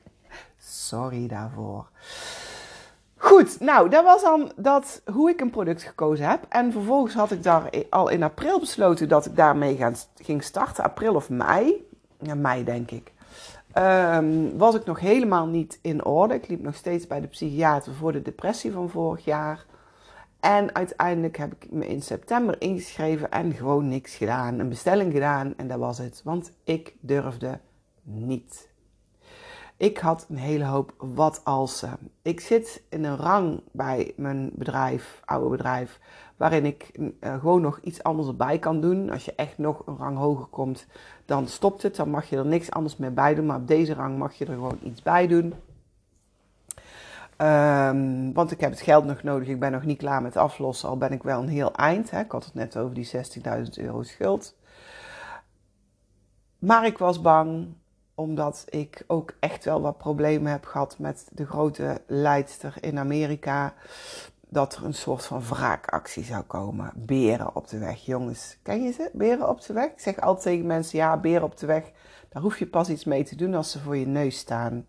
Sorry 0.58 1.28
daarvoor. 1.28 1.90
Goed, 3.18 3.60
nou, 3.60 3.90
dat 3.90 4.04
was 4.04 4.22
dan 4.22 4.52
dat, 4.56 5.02
hoe 5.12 5.30
ik 5.30 5.42
een 5.42 5.50
product 5.50 5.84
gekozen 5.84 6.30
heb. 6.30 6.46
En 6.50 6.72
vervolgens 6.72 7.14
had 7.14 7.32
ik 7.32 7.44
daar 7.44 7.70
al 7.90 8.10
in 8.10 8.24
april 8.24 8.60
besloten 8.60 9.10
dat 9.10 9.26
ik 9.26 9.36
daarmee 9.36 9.80
ging 10.16 10.44
starten. 10.44 10.84
April 10.84 11.16
of 11.16 11.30
mei. 11.30 11.88
Ja, 12.20 12.36
mei 12.36 12.64
denk 12.64 12.92
ik. 12.92 13.14
Um, 13.78 14.58
was 14.58 14.76
ik 14.76 14.86
nog 14.86 15.00
helemaal 15.00 15.48
niet 15.48 15.80
in 15.82 16.06
orde. 16.06 16.34
Ik 16.34 16.48
liep 16.48 16.62
nog 16.62 16.76
steeds 16.76 17.08
bij 17.08 17.22
de 17.22 17.28
psychiater 17.28 17.94
voor 17.94 18.12
de 18.12 18.22
depressie 18.22 18.72
van 18.72 18.90
vorig 18.90 19.26
jaar. 19.26 19.66
En 20.40 20.76
uiteindelijk 20.76 21.38
heb 21.38 21.54
ik 21.54 21.72
me 21.72 21.88
in 21.88 22.02
september 22.02 22.62
ingeschreven 22.62 23.32
en 23.32 23.54
gewoon 23.54 23.88
niks 23.88 24.16
gedaan. 24.16 24.60
Een 24.60 24.70
bestelling 24.70 25.14
gedaan 25.14 25.54
en 25.58 25.68
dat 25.68 25.80
was 25.80 25.98
het. 25.98 26.22
Want 26.24 26.52
ik 26.64 26.96
durfde 27.00 27.60
niet. 28.04 28.67
Ik 29.78 29.98
had 29.98 30.26
een 30.30 30.38
hele 30.38 30.64
hoop 30.64 30.94
wat 30.98 31.42
als. 31.44 31.86
Ik 32.22 32.40
zit 32.40 32.84
in 32.90 33.04
een 33.04 33.18
rang 33.18 33.62
bij 33.72 34.14
mijn 34.16 34.52
bedrijf, 34.54 35.22
oude 35.26 35.50
bedrijf, 35.50 36.00
waarin 36.38 36.66
ik 36.66 36.92
uh, 37.20 37.40
gewoon 37.40 37.62
nog 37.62 37.80
iets 37.80 38.04
anders 38.04 38.28
erbij 38.28 38.60
kan 38.60 38.82
doen. 38.82 39.10
Als 39.10 39.26
je 39.26 39.34
echt 39.36 39.58
nog 39.58 39.84
een 39.86 39.98
rang 39.98 40.18
hoger 40.18 40.46
komt, 40.46 40.86
dan 41.26 41.48
stopt 41.48 41.82
het. 41.82 41.96
Dan 41.96 42.10
mag 42.10 42.30
je 42.30 42.38
er 42.38 42.46
niks 42.46 42.72
anders 42.72 42.98
meer 42.98 43.14
bij 43.14 43.36
doen. 43.36 43.46
Maar 43.46 43.58
op 43.58 43.68
deze 43.68 43.94
rang 43.94 44.18
mag 44.18 44.34
je 44.34 44.46
er 44.46 44.54
gewoon 44.54 44.80
iets 44.84 45.02
bij 45.02 45.28
doen. 45.28 45.54
Um, 47.38 48.34
want 48.34 48.52
ik 48.52 48.60
heb 48.60 48.72
het 48.72 48.82
geld 48.82 49.06
nog 49.06 49.24
nodig. 49.24 49.48
Ik 49.48 49.60
ben 49.60 49.72
nog 49.72 49.84
niet 49.84 49.98
klaar 49.98 50.22
met 50.22 50.38
aflossen. 50.38 50.90
Al 50.90 50.98
ben 50.98 51.12
ik 51.12 51.24
wel 51.24 51.42
een 51.42 51.48
heel 51.48 51.74
eind. 51.74 52.12
Hè. 52.12 52.20
Ik 52.20 52.32
had 52.32 52.46
het 52.46 52.54
net 52.54 52.78
over 52.78 52.94
die 52.94 53.10
60.000 53.16 53.22
euro 53.76 54.04
schuld. 54.04 54.56
Maar 56.60 56.86
ik 56.86 56.98
was 56.98 57.22
bang 57.22 57.68
omdat 58.18 58.66
ik 58.70 59.04
ook 59.08 59.34
echt 59.40 59.66
wel 59.66 59.82
wat 59.82 59.98
problemen 59.98 60.52
heb 60.52 60.66
gehad 60.66 61.00
met 61.00 61.28
de 61.32 61.46
grote 61.46 62.02
leidster 62.08 62.74
in 62.82 63.00
Amerika. 63.00 63.74
Dat 64.50 64.76
er 64.76 64.86
een 64.86 64.94
soort 64.94 65.26
van 65.26 65.44
wraakactie 65.44 66.24
zou 66.24 66.44
komen. 66.44 66.92
Beren 66.96 67.56
op 67.56 67.68
de 67.68 67.78
weg. 67.78 68.06
Jongens, 68.06 68.58
ken 68.62 68.84
je 68.84 68.92
ze? 68.92 69.10
Beren 69.14 69.50
op 69.50 69.62
de 69.62 69.74
weg? 69.74 69.86
Ik 69.86 70.00
zeg 70.00 70.20
altijd 70.20 70.44
tegen 70.44 70.66
mensen: 70.66 70.98
ja, 70.98 71.18
beren 71.18 71.44
op 71.44 71.58
de 71.58 71.66
weg. 71.66 71.92
Daar 72.30 72.42
hoef 72.42 72.60
je 72.60 72.68
pas 72.68 72.90
iets 72.90 73.04
mee 73.04 73.24
te 73.24 73.36
doen 73.36 73.54
als 73.54 73.72
ze 73.72 73.80
voor 73.80 73.98
je 73.98 74.08
neus 74.08 74.38
staan. 74.38 74.86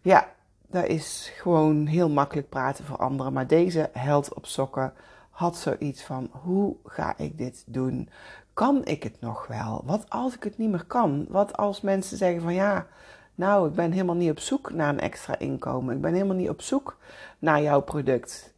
Ja, 0.00 0.28
dat 0.66 0.86
is 0.86 1.32
gewoon 1.36 1.86
heel 1.86 2.10
makkelijk 2.10 2.48
praten 2.48 2.84
voor 2.84 2.96
anderen. 2.96 3.32
Maar 3.32 3.46
deze 3.46 3.90
held 3.92 4.34
op 4.34 4.46
sokken 4.46 4.92
had 5.30 5.56
zoiets 5.56 6.02
van: 6.02 6.30
hoe 6.32 6.76
ga 6.84 7.18
ik 7.18 7.38
dit 7.38 7.64
doen? 7.66 8.08
Kan 8.52 8.84
ik 8.84 9.02
het 9.02 9.20
nog 9.20 9.46
wel? 9.46 9.82
Wat 9.84 10.10
als 10.10 10.34
ik 10.34 10.42
het 10.42 10.58
niet 10.58 10.70
meer 10.70 10.84
kan? 10.84 11.26
Wat 11.28 11.56
als 11.56 11.80
mensen 11.80 12.16
zeggen 12.16 12.42
van 12.42 12.54
ja, 12.54 12.86
nou, 13.34 13.68
ik 13.68 13.74
ben 13.74 13.92
helemaal 13.92 14.14
niet 14.14 14.30
op 14.30 14.38
zoek 14.38 14.72
naar 14.72 14.88
een 14.88 15.00
extra 15.00 15.38
inkomen. 15.38 15.94
Ik 15.94 16.00
ben 16.00 16.12
helemaal 16.12 16.36
niet 16.36 16.48
op 16.48 16.62
zoek 16.62 16.98
naar 17.38 17.62
jouw 17.62 17.80
product. 17.80 18.54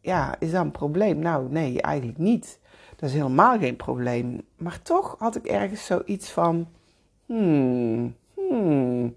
Ja, 0.00 0.36
is 0.38 0.50
dat 0.50 0.64
een 0.64 0.70
probleem? 0.70 1.18
Nou, 1.18 1.50
nee, 1.50 1.80
eigenlijk 1.80 2.18
niet. 2.18 2.60
Dat 2.96 3.08
is 3.08 3.14
helemaal 3.14 3.58
geen 3.58 3.76
probleem. 3.76 4.42
Maar 4.56 4.82
toch 4.82 5.16
had 5.18 5.36
ik 5.36 5.46
ergens 5.46 5.86
zoiets 5.86 6.30
van: 6.30 6.68
hmm, 7.26 8.16
hmm, 8.34 9.14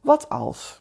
wat 0.00 0.28
als? 0.28 0.80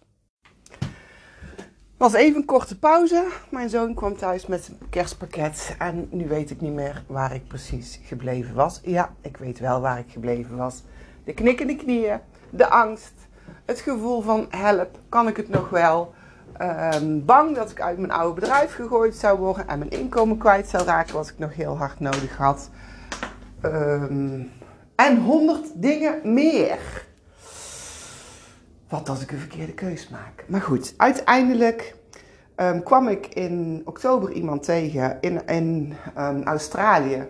Was 2.03 2.13
even 2.13 2.36
een 2.36 2.45
korte 2.45 2.79
pauze. 2.79 3.25
Mijn 3.50 3.69
zoon 3.69 3.93
kwam 3.93 4.17
thuis 4.17 4.45
met 4.45 4.67
een 4.67 4.89
kerstpakket. 4.89 5.75
En 5.79 6.07
nu 6.12 6.27
weet 6.27 6.50
ik 6.50 6.62
niet 6.62 6.74
meer 6.74 7.03
waar 7.07 7.33
ik 7.33 7.48
precies 7.48 8.00
gebleven 8.03 8.55
was. 8.55 8.79
Ja, 8.83 9.13
ik 9.22 9.38
weet 9.38 9.60
wel 9.60 9.81
waar 9.81 10.00
ik 10.00 10.12
gebleven 10.12 10.57
was. 10.57 10.83
De 11.24 11.33
knikkende 11.33 11.75
knieën, 11.75 12.19
de 12.50 12.69
angst, 12.69 13.13
het 13.65 13.79
gevoel 13.79 14.22
van 14.22 14.45
help, 14.50 15.00
kan 15.10 15.27
ik 15.27 15.38
het 15.38 15.50
nog 15.50 15.69
wel? 15.69 16.13
Ehm, 16.57 17.25
bang 17.25 17.55
dat 17.55 17.72
ik 17.72 17.81
uit 17.81 17.98
mijn 17.98 18.12
oude 18.12 18.39
bedrijf 18.39 18.75
gegooid 18.75 19.15
zou 19.15 19.39
worden 19.39 19.67
en 19.67 19.79
mijn 19.79 19.91
inkomen 19.91 20.38
kwijt 20.38 20.67
zou 20.67 20.83
raken, 20.83 21.15
wat 21.15 21.29
ik 21.29 21.38
nog 21.38 21.53
heel 21.53 21.77
hard 21.77 22.00
nodig 22.00 22.38
had. 22.38 22.69
Ehm, 23.62 24.41
en 24.95 25.17
honderd 25.22 25.81
dingen 25.81 26.33
meer 26.33 27.05
wat 28.93 29.09
als 29.09 29.21
ik 29.21 29.31
een 29.31 29.38
verkeerde 29.38 29.73
keus 29.73 30.09
maak. 30.09 30.45
Maar 30.47 30.62
goed, 30.62 30.93
uiteindelijk 30.97 31.95
ehm, 32.55 32.81
kwam 32.81 33.07
ik 33.07 33.27
in 33.27 33.81
oktober 33.85 34.31
iemand 34.31 34.63
tegen 34.63 35.17
in, 35.21 35.93
um, 36.17 36.43
Australië. 36.43 37.27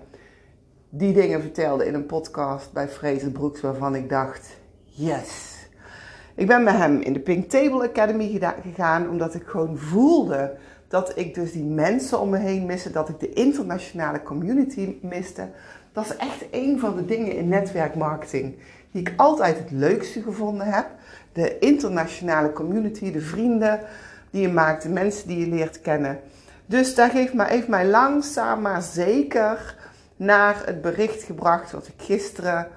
Die 0.89 1.13
dingen 1.13 1.41
vertelde 1.41 1.86
in 1.86 1.93
een 1.93 2.05
podcast 2.05 2.74
bij 2.74 2.89
Fraser 2.89 3.32
Brooks 3.32 3.62
waarvan 3.62 3.96
ik 3.96 4.10
dacht, 4.10 4.50
yes. 4.86 5.58
Ik 6.36 6.48
ben 6.48 6.63
met 6.63 6.75
hem 6.75 7.00
in 7.00 7.13
de 7.13 7.20
Pink 7.20 7.50
Table 7.50 7.89
Academy 7.89 8.39
gegaan 8.62 9.10
omdat 9.10 9.34
ik 9.34 9.43
gewoon 9.46 9.77
voelde 9.77 10.58
dat 10.88 11.17
ik 11.17 11.34
dus 11.34 11.51
die 11.51 11.63
mensen 11.63 12.20
om 12.20 12.29
me 12.29 12.38
heen 12.38 12.65
miste, 12.65 12.91
dat 12.91 13.10
ik 13.10 13.20
de 13.20 13.34
internationale 13.34 14.24
community 14.24 14.98
miste. 15.01 15.50
Dat 15.91 16.05
is 16.05 16.15
echt 16.15 16.46
een 16.51 16.79
van 16.79 16.96
de 16.96 17.05
dingen 17.05 17.36
in 17.36 17.48
netwerkmarketing 17.48 18.55
die 18.91 19.01
ik 19.01 19.13
altijd 19.17 19.58
het 19.58 19.72
leukste 19.72 20.22
gevonden 20.22 20.67
heb 20.67 20.88
de 21.34 21.60
internationale 21.60 22.54
community, 22.54 23.12
de 23.12 23.22
vrienden 23.22 23.80
die 24.30 24.42
je 24.42 24.50
maakt, 24.50 24.84
de 24.84 24.90
mensen 24.90 25.28
die 25.28 25.40
je 25.40 25.48
leert 25.48 25.82
kennen. 25.82 26.20
Dus 26.66 26.96
daar 26.96 27.12
heeft 27.12 27.34
mij, 27.34 27.50
heeft 27.50 27.68
mij 27.68 27.88
langzaam 27.88 28.62
maar 28.62 28.82
zeker 28.82 29.75
naar 30.16 30.62
het 30.66 30.82
bericht 30.82 31.24
gebracht 31.24 31.72
wat 31.72 31.88
ik 31.88 31.94
gisteren, 31.98 32.68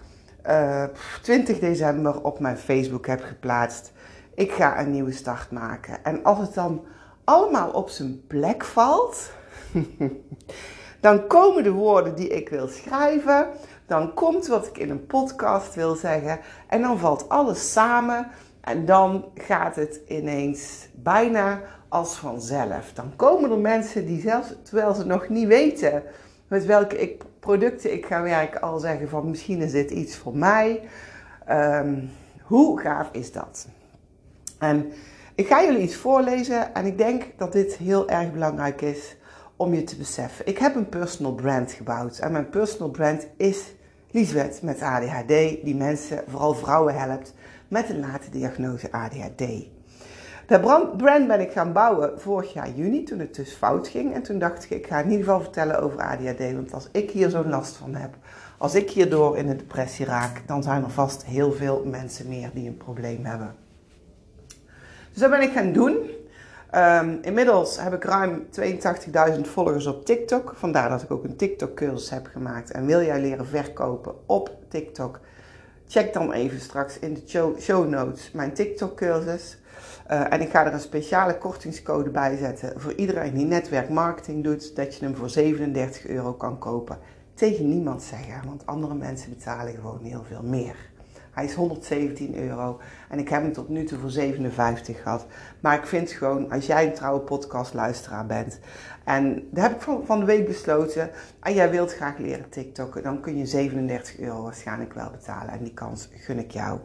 uh, 0.47 0.83
eh, 0.83 0.91
20 1.23 1.59
december, 1.59 2.23
op 2.23 2.41
mijn 2.41 2.57
Facebook 2.57 3.07
heb 3.07 3.23
geplaatst. 3.23 3.93
Ik 4.35 4.53
ga 4.53 4.81
een 4.81 4.91
nieuwe 4.91 5.13
start 5.13 5.51
maken. 5.51 6.05
En 6.05 6.25
als 6.25 6.39
het 6.39 6.55
dan 6.55 6.85
allemaal 7.25 7.71
op 7.71 7.89
zijn 7.89 8.27
plek 8.27 8.65
valt, 8.65 9.31
dan 11.01 11.27
komen 11.27 11.63
de 11.63 11.71
woorden 11.73 12.15
die 12.15 12.29
ik 12.29 12.49
wil 12.49 12.69
schrijven. 12.69 13.47
Dan 13.87 14.15
komt 14.15 14.47
wat 14.47 14.67
ik 14.67 14.79
in 14.79 14.91
een 14.91 15.07
podcast 15.07 15.75
wil 15.75 15.95
zeggen. 15.95 16.39
En 16.69 16.81
dan 16.83 16.99
valt 16.99 17.29
alles 17.29 17.73
samen. 17.73 18.27
En 18.66 18.85
dan 18.85 19.25
gaat 19.35 19.76
het 19.76 20.00
ineens 20.08 20.88
bijna 20.94 21.61
als 21.88 22.14
vanzelf. 22.14 22.92
Dan 22.94 23.12
komen 23.16 23.50
er 23.50 23.58
mensen 23.58 24.06
die 24.06 24.20
zelfs 24.20 24.54
terwijl 24.62 24.94
ze 24.94 25.06
nog 25.06 25.28
niet 25.28 25.46
weten 25.46 26.02
met 26.49 26.64
welke 26.64 26.99
ik, 26.99 27.23
producten 27.40 27.92
ik 27.92 28.06
ga 28.06 28.23
werken, 28.23 28.61
al 28.61 28.78
zeggen 28.78 29.08
van 29.08 29.30
misschien 29.30 29.62
is 29.62 29.73
dit 29.73 29.90
iets 29.90 30.16
voor 30.16 30.37
mij. 30.37 30.80
Ehm, 31.44 32.04
hoe 32.42 32.80
gaaf 32.80 33.08
is 33.12 33.32
dat? 33.32 33.66
En 34.58 34.92
ik 35.35 35.46
ga 35.46 35.64
jullie 35.64 35.82
iets 35.82 35.96
voorlezen 35.96 36.75
en 36.75 36.87
ik 36.87 36.99
denk 36.99 37.25
dat 37.37 37.52
dit 37.52 37.76
heel 37.76 38.08
erg 38.08 38.32
belangrijk 38.32 38.80
is 38.80 39.16
om 39.56 39.75
je 39.75 39.85
te 39.85 39.96
beseffen. 39.96 40.46
Ik 40.46 40.58
heb 40.58 40.75
een 40.75 40.88
personal 40.88 41.35
brand 41.35 41.73
gebouwd 41.73 42.18
en 42.18 42.32
mijn 42.32 42.49
personal 42.49 42.90
brand 42.90 43.26
is 43.37 43.75
Liesbeth 44.11 44.62
met 44.62 44.80
ADHD, 44.80 45.28
die 45.64 45.76
mensen, 45.76 46.25
vooral 46.28 46.54
vrouwen 46.54 46.94
helpt 46.94 47.35
met 47.68 47.90
een 47.90 48.00
late 48.00 48.30
diagnose 48.30 48.92
ADHD. 48.92 49.44
De 50.46 50.61
brand 50.96 51.26
ben 51.26 51.40
ik 51.40 51.52
gaan 51.52 51.73
bouwen 51.73 52.20
vorig 52.20 52.52
jaar 52.52 52.70
juni, 52.70 53.02
toen 53.02 53.18
het 53.18 53.35
dus 53.35 53.52
fout 53.52 53.88
ging. 53.88 54.14
En 54.14 54.23
toen 54.23 54.38
dacht 54.38 54.64
ik, 54.64 54.70
ik 54.70 54.87
ga 54.87 54.99
in 54.99 55.11
ieder 55.11 55.25
geval 55.25 55.40
vertellen 55.40 55.82
over 55.82 56.00
ADHD. 56.00 56.52
Want 56.54 56.75
als 56.75 56.88
ik 56.92 57.11
hier 57.11 57.30
zo'n 57.30 57.49
last 57.49 57.76
van 57.76 57.94
heb, 57.94 58.14
als 58.58 58.75
ik 58.75 58.90
hierdoor 58.90 59.37
in 59.37 59.49
een 59.49 59.56
depressie 59.56 60.06
raak, 60.06 60.42
dan 60.46 60.62
zijn 60.62 60.85
er 60.85 60.90
vast 60.90 61.25
heel 61.25 61.52
veel 61.52 61.85
mensen 61.85 62.28
meer 62.28 62.50
die 62.54 62.68
een 62.68 62.76
probleem 62.76 63.25
hebben. 63.25 63.54
Dus 65.12 65.20
dat 65.20 65.30
ben 65.30 65.42
ik 65.42 65.52
gaan 65.52 65.73
doen. 65.73 65.96
Ehm, 66.70 67.16
inmiddels 67.23 67.80
heb 67.80 67.92
ik 67.92 68.04
ruim 68.04 68.46
82.000 68.50 69.49
volgers 69.49 69.87
op 69.87 70.04
TikTok. 70.04 70.52
Vandaar 70.56 70.88
dat 70.88 71.02
ik 71.02 71.11
ook 71.11 71.25
een 71.25 71.37
TikTok-cursus 71.37 72.11
heb 72.11 72.26
gemaakt. 72.26 72.70
En 72.70 72.87
wil 72.87 73.02
jij 73.02 73.20
leren 73.20 73.46
verkopen 73.46 74.14
op 74.26 74.50
TikTok? 74.68 75.20
Check 75.88 76.12
dan 76.12 76.33
even 76.33 76.61
straks 76.61 76.99
in 76.99 77.14
de 77.14 77.55
show, 77.59 77.88
notes 77.88 78.31
mijn 78.33 78.52
TikTok-cursus. 78.52 79.59
Uh, 80.11 80.33
en 80.33 80.40
ik 80.40 80.50
ga 80.50 80.66
er 80.66 80.73
een 80.73 80.81
speciale 80.81 81.38
kortingscode 81.38 82.11
bij 82.11 82.37
zetten 82.37 82.81
voor 82.81 82.93
iedereen 82.93 83.35
die 83.35 83.45
netwerkmarketing 83.45 84.45
doet, 84.45 84.76
dat 84.76 84.97
je 84.97 85.05
hem 85.05 85.16
voor 85.16 85.31
37 85.31 86.07
euro 86.07 86.33
kan 86.33 86.59
kopen. 86.59 86.99
Tegen 87.35 87.69
niemand 87.69 88.02
zeggen, 88.02 88.47
want 88.47 88.66
andere 88.66 88.95
mensen 88.95 89.31
betalen 89.31 89.75
gewoon 89.75 90.02
heel 90.02 90.25
veel 90.28 90.43
meer. 90.43 90.76
Hij 91.31 91.45
is 91.45 91.55
117 91.55 92.37
euro 92.37 92.81
en 93.09 93.19
ik 93.19 93.28
heb 93.28 93.43
hem 93.43 93.52
tot 93.52 93.69
nu 93.69 93.85
toe 93.85 93.99
voor 93.99 94.11
57 94.11 95.02
gehad. 95.02 95.26
Maar 95.61 95.78
ik 95.78 95.87
vind 95.87 96.11
gewoon, 96.11 96.50
als 96.50 96.66
jij 96.66 96.87
een 96.87 96.95
trouwe 96.95 97.21
podcastluisteraar 97.21 98.26
bent, 98.26 98.59
en 99.07 99.49
daar 99.51 99.69
heb 99.69 99.75
ik 99.75 99.81
van, 99.81 100.07
van 100.07 100.21
de 100.21 100.25
week 100.25 100.47
besloten, 100.47 101.11
en 101.41 101.55
jij 101.55 101.71
wilt 101.71 101.95
graag 101.95 102.19
leren 102.19 102.49
TikTokken, 102.49 103.03
dan 103.03 103.21
kun 103.21 103.37
je 103.37 103.47
37 103.47 104.19
euro 104.19 104.43
waarschijnlijk 104.43 104.93
wel 104.93 105.11
betalen. 105.11 105.53
En 105.53 105.63
die 105.63 105.75
kans 105.75 106.09
gun 106.13 106.39
ik 106.39 106.51
jou. 106.51 106.79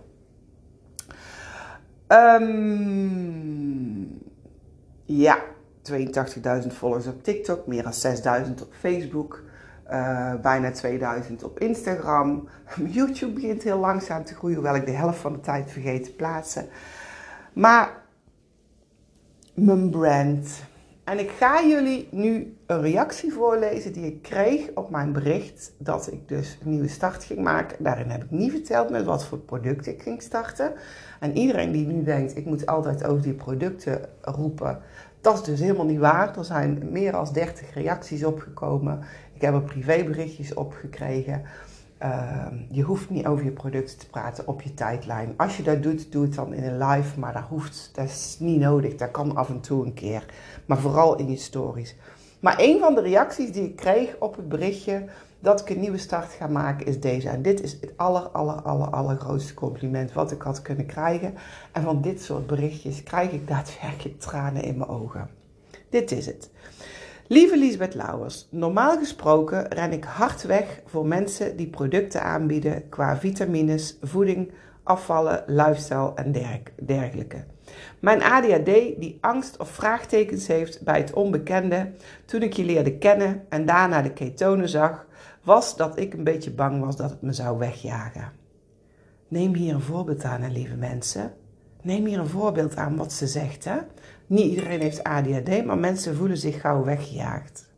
Um, 2.08 3.42
ja, 5.06 5.40
82.000 5.92 6.68
volgers 6.68 7.08
op 7.08 7.24
TikTok, 7.24 7.68
meer 7.68 7.84
dan 7.84 7.94
6.000 8.46 8.52
op 8.62 8.74
Facebook. 8.80 9.44
Uh, 9.92 10.36
bijna 10.42 10.72
2000 10.72 11.44
op 11.44 11.60
Instagram. 11.60 12.48
YouTube 12.98 13.34
begint 13.34 13.64
heel 13.64 13.80
langzaam 13.80 14.24
te 14.24 14.36
groeien, 14.36 14.58
hoewel 14.58 14.76
ik 14.76 14.86
de 14.86 14.92
helft 14.92 15.20
van 15.20 15.34
de 15.34 15.40
tijd 15.40 15.72
vergeet 15.72 16.04
te 16.04 16.16
plaatsen. 16.16 16.68
Maar 17.54 18.02
mijn 19.54 19.90
brand. 19.90 20.70
En 21.12 21.20
ik 21.20 21.30
ga 21.30 21.64
jullie 21.64 22.08
nu 22.12 22.58
een 22.66 22.82
reactie 22.82 23.34
voorlezen 23.34 23.94
die 23.94 24.06
ik 24.06 24.22
kreeg 24.22 24.70
op 24.74 24.90
mijn 24.90 25.14
bericht 25.14 25.74
dat 25.78 26.12
ik 26.12 26.28
dus 26.28 26.58
een 26.64 26.70
nieuwe 26.70 26.88
start 26.88 27.24
ging 27.24 27.40
maken. 27.40 27.84
Daarin 27.84 28.10
heb 28.10 28.24
ik 28.24 28.32
niet 28.32 28.52
verteld 28.52 28.90
met 28.90 29.06
wat 29.06 29.26
voor 29.26 29.38
product 29.38 29.88
ik 29.88 30.02
ging 30.02 30.22
starten. 30.22 30.74
En 31.20 31.38
iedereen 31.38 31.72
die 31.72 31.88
nu 31.88 32.04
denkt, 32.04 32.38
ik 32.38 32.46
moet 32.46 32.66
altijd 32.66 33.04
over 33.04 33.22
die 33.22 33.34
producten 33.34 34.10
roepen, 34.22 34.82
dat 35.22 35.34
is 35.34 35.44
dus 35.44 35.60
helemaal 35.60 35.86
niet 35.86 36.00
waar. 36.00 36.38
Er 36.38 36.46
zijn 36.46 36.92
meer 36.92 37.12
dan 37.12 37.28
30 37.34 37.74
reacties 37.74 38.24
opgekomen. 38.24 39.00
Ik 39.34 39.42
heb 39.42 39.54
er 39.54 39.62
privéberichtjes 39.62 40.54
op 40.54 40.74
gekregen. 40.74 41.42
Ehm, 42.02 42.56
je 42.70 42.82
hoeft 42.82 43.10
niet 43.10 43.26
over 43.26 43.46
je 43.46 43.52
producten 43.52 43.98
te 43.98 44.10
praten 44.10 44.48
op 44.48 44.62
je 44.62 44.74
tijdlijn. 44.74 45.34
Als 45.38 45.58
je 45.58 45.64
dat 45.64 45.84
doet, 45.84 46.12
doe 46.12 46.24
het 46.24 46.36
dan 46.36 46.54
in 46.54 46.64
een 46.64 46.78
live, 46.78 47.20
maar 47.20 47.34
dat 47.34 47.44
hoeft, 47.50 47.92
dat 47.94 48.06
is 48.06 48.36
niet 48.40 48.60
nodig. 48.60 48.96
Dat 48.96 49.12
kan 49.12 49.36
af 49.36 49.50
en 49.50 49.62
toe 49.62 49.86
een 49.86 49.94
keer, 49.94 50.26
maar 50.66 50.78
vooral 50.78 51.18
in 51.18 51.30
je 51.30 51.38
stories. 51.38 51.96
Maar 52.40 52.56
een 52.58 52.80
van 52.80 52.96
de 52.96 53.02
reacties 53.02 53.52
die 53.52 53.64
ik 53.64 53.76
kreeg 53.76 54.16
op 54.20 54.36
het 54.36 54.50
berichtje 54.50 55.06
dat 55.40 55.62
ik 55.62 55.70
een 55.70 55.80
nieuwe 55.80 55.98
start 55.98 56.32
ga 56.32 56.48
maken 56.48 56.86
is 56.86 57.00
deze. 57.00 57.30
En 57.30 57.42
dit 57.42 57.62
is 57.62 57.72
het 57.72 57.94
aller, 57.96 58.22
aller, 58.22 58.62
aller, 58.62 58.90
allergrootste 58.90 59.54
compliment 59.54 60.14
wat 60.14 60.32
ik 60.32 60.42
had 60.42 60.62
kunnen 60.62 60.86
krijgen. 60.86 61.34
En 61.72 61.84
van 61.84 62.02
dit 62.02 62.22
soort 62.22 62.48
berichtjes 62.48 63.04
krijg 63.04 63.32
ik 63.32 63.48
daadwerkelijk 63.48 64.20
tranen 64.20 64.64
in 64.64 64.78
mijn 64.78 64.90
ogen. 64.90 65.30
Dit 65.90 66.12
is 66.12 66.26
het. 66.26 66.50
Lieve 67.32 67.58
Liesbeth 67.58 67.96
Lauwers, 67.96 68.48
normaal 68.50 68.98
gesproken 68.98 69.68
ren 69.68 69.92
ik 69.92 70.04
hard 70.04 70.44
weg 70.44 70.82
voor 70.86 71.06
mensen 71.06 71.58
die 71.58 71.68
producten 71.68 72.24
aanbieden 72.24 72.90
qua 72.90 73.18
vitamines, 73.18 73.98
voeding, 74.02 74.52
afvallen, 74.84 75.44
lifestyle 75.48 76.12
en 76.16 76.32
dergelijke. 76.86 77.44
Mijn 78.00 78.24
ADHD 78.24 78.66
die 79.00 79.18
angst 79.22 79.58
of 79.58 79.70
vraagtekens 79.70 80.48
heeft 80.48 80.84
bij 80.84 80.98
het 80.98 81.14
onbekende 81.14 81.92
toen 82.26 82.42
ik 82.42 82.54
je 82.54 82.64
leerde 82.64 82.98
kennen 82.98 83.46
en 83.50 83.66
daarna 83.66 84.02
de 84.02 84.14
ketonen 84.14 84.70
zag, 84.70 85.06
was 85.44 85.76
dat 85.76 86.00
ik 86.00 86.14
een 86.14 86.24
beetje 86.24 86.52
bang 86.52 86.84
was 86.86 86.96
dat 86.96 87.10
het 87.10 87.22
me 87.22 87.34
zou 87.34 87.58
wegjagen. 87.58 88.32
Neem 89.28 89.54
hier 89.54 89.74
een 89.74 89.82
voorbeeld 89.82 90.24
aan, 90.24 90.52
lieve 90.52 90.76
mensen. 90.76 91.34
Neem 91.82 92.06
hier 92.06 92.20
een 92.20 92.28
voorbeeld 92.28 92.76
aan 92.76 92.96
wat 92.96 93.14
ze 93.14 93.28
zegt. 93.28 93.66
Hè? 93.66 93.78
Niet 94.32 94.50
iedereen 94.50 94.82
heeft 94.82 95.04
ADHD, 95.04 95.66
maar 95.66 95.78
mensen 95.78 96.16
voelen 96.16 96.38
zich 96.38 96.62
gauw 96.62 96.84
weggejaagd. 96.84 97.70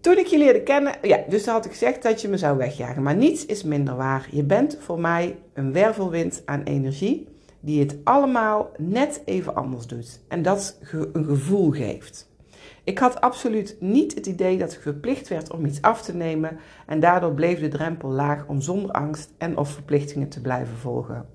Toen 0.00 0.18
ik 0.18 0.26
je 0.26 0.38
leerde 0.38 0.62
kennen, 0.62 0.94
ja, 1.02 1.18
dus 1.28 1.46
had 1.46 1.64
ik 1.64 1.70
gezegd 1.70 2.02
dat 2.02 2.20
je 2.20 2.28
me 2.28 2.36
zou 2.36 2.56
wegjagen. 2.56 3.02
Maar 3.02 3.16
niets 3.16 3.46
is 3.46 3.62
minder 3.62 3.96
waar. 3.96 4.28
Je 4.30 4.42
bent 4.42 4.76
voor 4.80 5.00
mij 5.00 5.38
een 5.52 5.72
wervelwind 5.72 6.42
aan 6.44 6.62
energie 6.62 7.28
die 7.60 7.80
het 7.80 7.96
allemaal 8.04 8.70
net 8.76 9.22
even 9.24 9.54
anders 9.54 9.86
doet. 9.86 10.20
En 10.28 10.42
dat 10.42 10.78
een 11.12 11.24
gevoel 11.24 11.70
geeft. 11.70 12.28
Ik 12.84 12.98
had 12.98 13.20
absoluut 13.20 13.76
niet 13.80 14.14
het 14.14 14.26
idee 14.26 14.58
dat 14.58 14.72
ik 14.72 14.80
verplicht 14.80 15.28
werd 15.28 15.50
om 15.50 15.66
iets 15.66 15.82
af 15.82 16.02
te 16.02 16.14
nemen 16.14 16.58
en 16.86 17.00
daardoor 17.00 17.32
bleef 17.32 17.60
de 17.60 17.68
drempel 17.68 18.08
laag 18.08 18.46
om 18.46 18.60
zonder 18.60 18.90
angst 18.90 19.30
en 19.38 19.56
of 19.56 19.70
verplichtingen 19.70 20.28
te 20.28 20.40
blijven 20.40 20.76
volgen. 20.76 21.26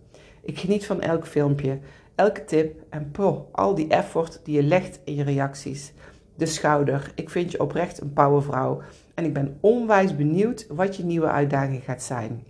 Ik 0.41 0.59
geniet 0.59 0.85
van 0.85 1.01
elk 1.01 1.27
filmpje, 1.27 1.79
elke 2.15 2.45
tip 2.45 2.83
en 2.89 3.11
poh, 3.11 3.39
al 3.51 3.75
die 3.75 3.87
effort 3.87 4.39
die 4.43 4.55
je 4.55 4.63
legt 4.63 4.99
in 5.03 5.15
je 5.15 5.23
reacties. 5.23 5.93
De 6.35 6.45
schouder, 6.45 7.11
ik 7.15 7.29
vind 7.29 7.51
je 7.51 7.59
oprecht 7.59 8.01
een 8.01 8.13
powervrouw 8.13 8.81
en 9.13 9.25
ik 9.25 9.33
ben 9.33 9.57
onwijs 9.59 10.15
benieuwd 10.15 10.67
wat 10.69 10.95
je 10.95 11.03
nieuwe 11.03 11.27
uitdaging 11.27 11.83
gaat 11.83 12.03
zijn. 12.03 12.43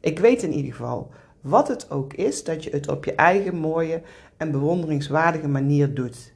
Ik 0.00 0.18
weet 0.18 0.42
in 0.42 0.52
ieder 0.52 0.72
geval, 0.72 1.10
wat 1.40 1.68
het 1.68 1.90
ook 1.90 2.14
is, 2.14 2.44
dat 2.44 2.64
je 2.64 2.70
het 2.70 2.88
op 2.88 3.04
je 3.04 3.14
eigen 3.14 3.56
mooie 3.56 4.02
en 4.36 4.50
bewonderingswaardige 4.50 5.48
manier 5.48 5.94
doet. 5.94 6.32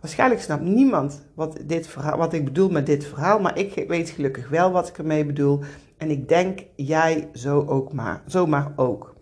Waarschijnlijk 0.00 0.40
snapt 0.40 0.62
niemand 0.62 1.26
wat, 1.34 1.58
dit 1.64 1.94
wat 1.94 2.32
ik 2.32 2.44
bedoel 2.44 2.70
met 2.70 2.86
dit 2.86 3.04
verhaal, 3.04 3.40
maar 3.40 3.58
ik 3.58 3.84
weet 3.88 4.10
gelukkig 4.10 4.48
wel 4.48 4.70
wat 4.70 4.88
ik 4.88 4.98
ermee 4.98 5.24
bedoel. 5.24 5.60
En 5.96 6.10
ik 6.10 6.28
denk 6.28 6.64
jij 6.74 7.28
zo 7.32 7.64
ook 7.66 7.92
maar, 7.92 8.22
zomaar 8.26 8.72
ook. 8.76 9.15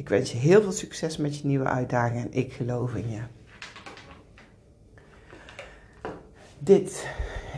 Ik 0.00 0.08
wens 0.08 0.32
je 0.32 0.38
heel 0.38 0.62
veel 0.62 0.72
succes 0.72 1.16
met 1.16 1.38
je 1.38 1.46
nieuwe 1.46 1.64
uitdaging 1.64 2.20
en 2.20 2.32
ik 2.32 2.52
geloof 2.52 2.94
in 2.94 3.10
je. 3.10 3.20
Dit 6.58 7.06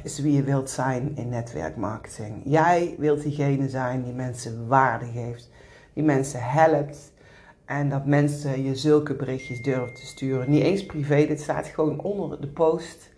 is 0.02 0.18
wie 0.18 0.33
je 0.33 0.42
wilt 0.42 0.70
zijn 0.70 1.16
in 1.16 1.28
netwerkmarketing. 1.28 2.42
Jij 2.44 2.94
wilt 2.98 3.22
diegene 3.22 3.68
zijn 3.68 4.02
die 4.02 4.12
mensen 4.12 4.66
waarde 4.66 5.07
geeft, 5.14 5.50
die 5.92 6.02
mensen 6.02 6.42
helpt, 6.42 7.12
en 7.64 7.88
dat 7.88 8.07
mensen 8.07 8.62
je 8.64 8.76
zulke 8.76 9.14
berichtjes 9.14 9.62
durven 9.62 9.94
te 9.94 10.07
sturen. 10.07 10.50
Niet 10.50 10.62
eens 10.62 10.87
privé, 10.87 11.26
dit 11.26 11.40
staat 11.40 11.66
gewoon 11.66 12.00
onder 12.00 12.40
de 12.40 12.48
post. 12.48 13.11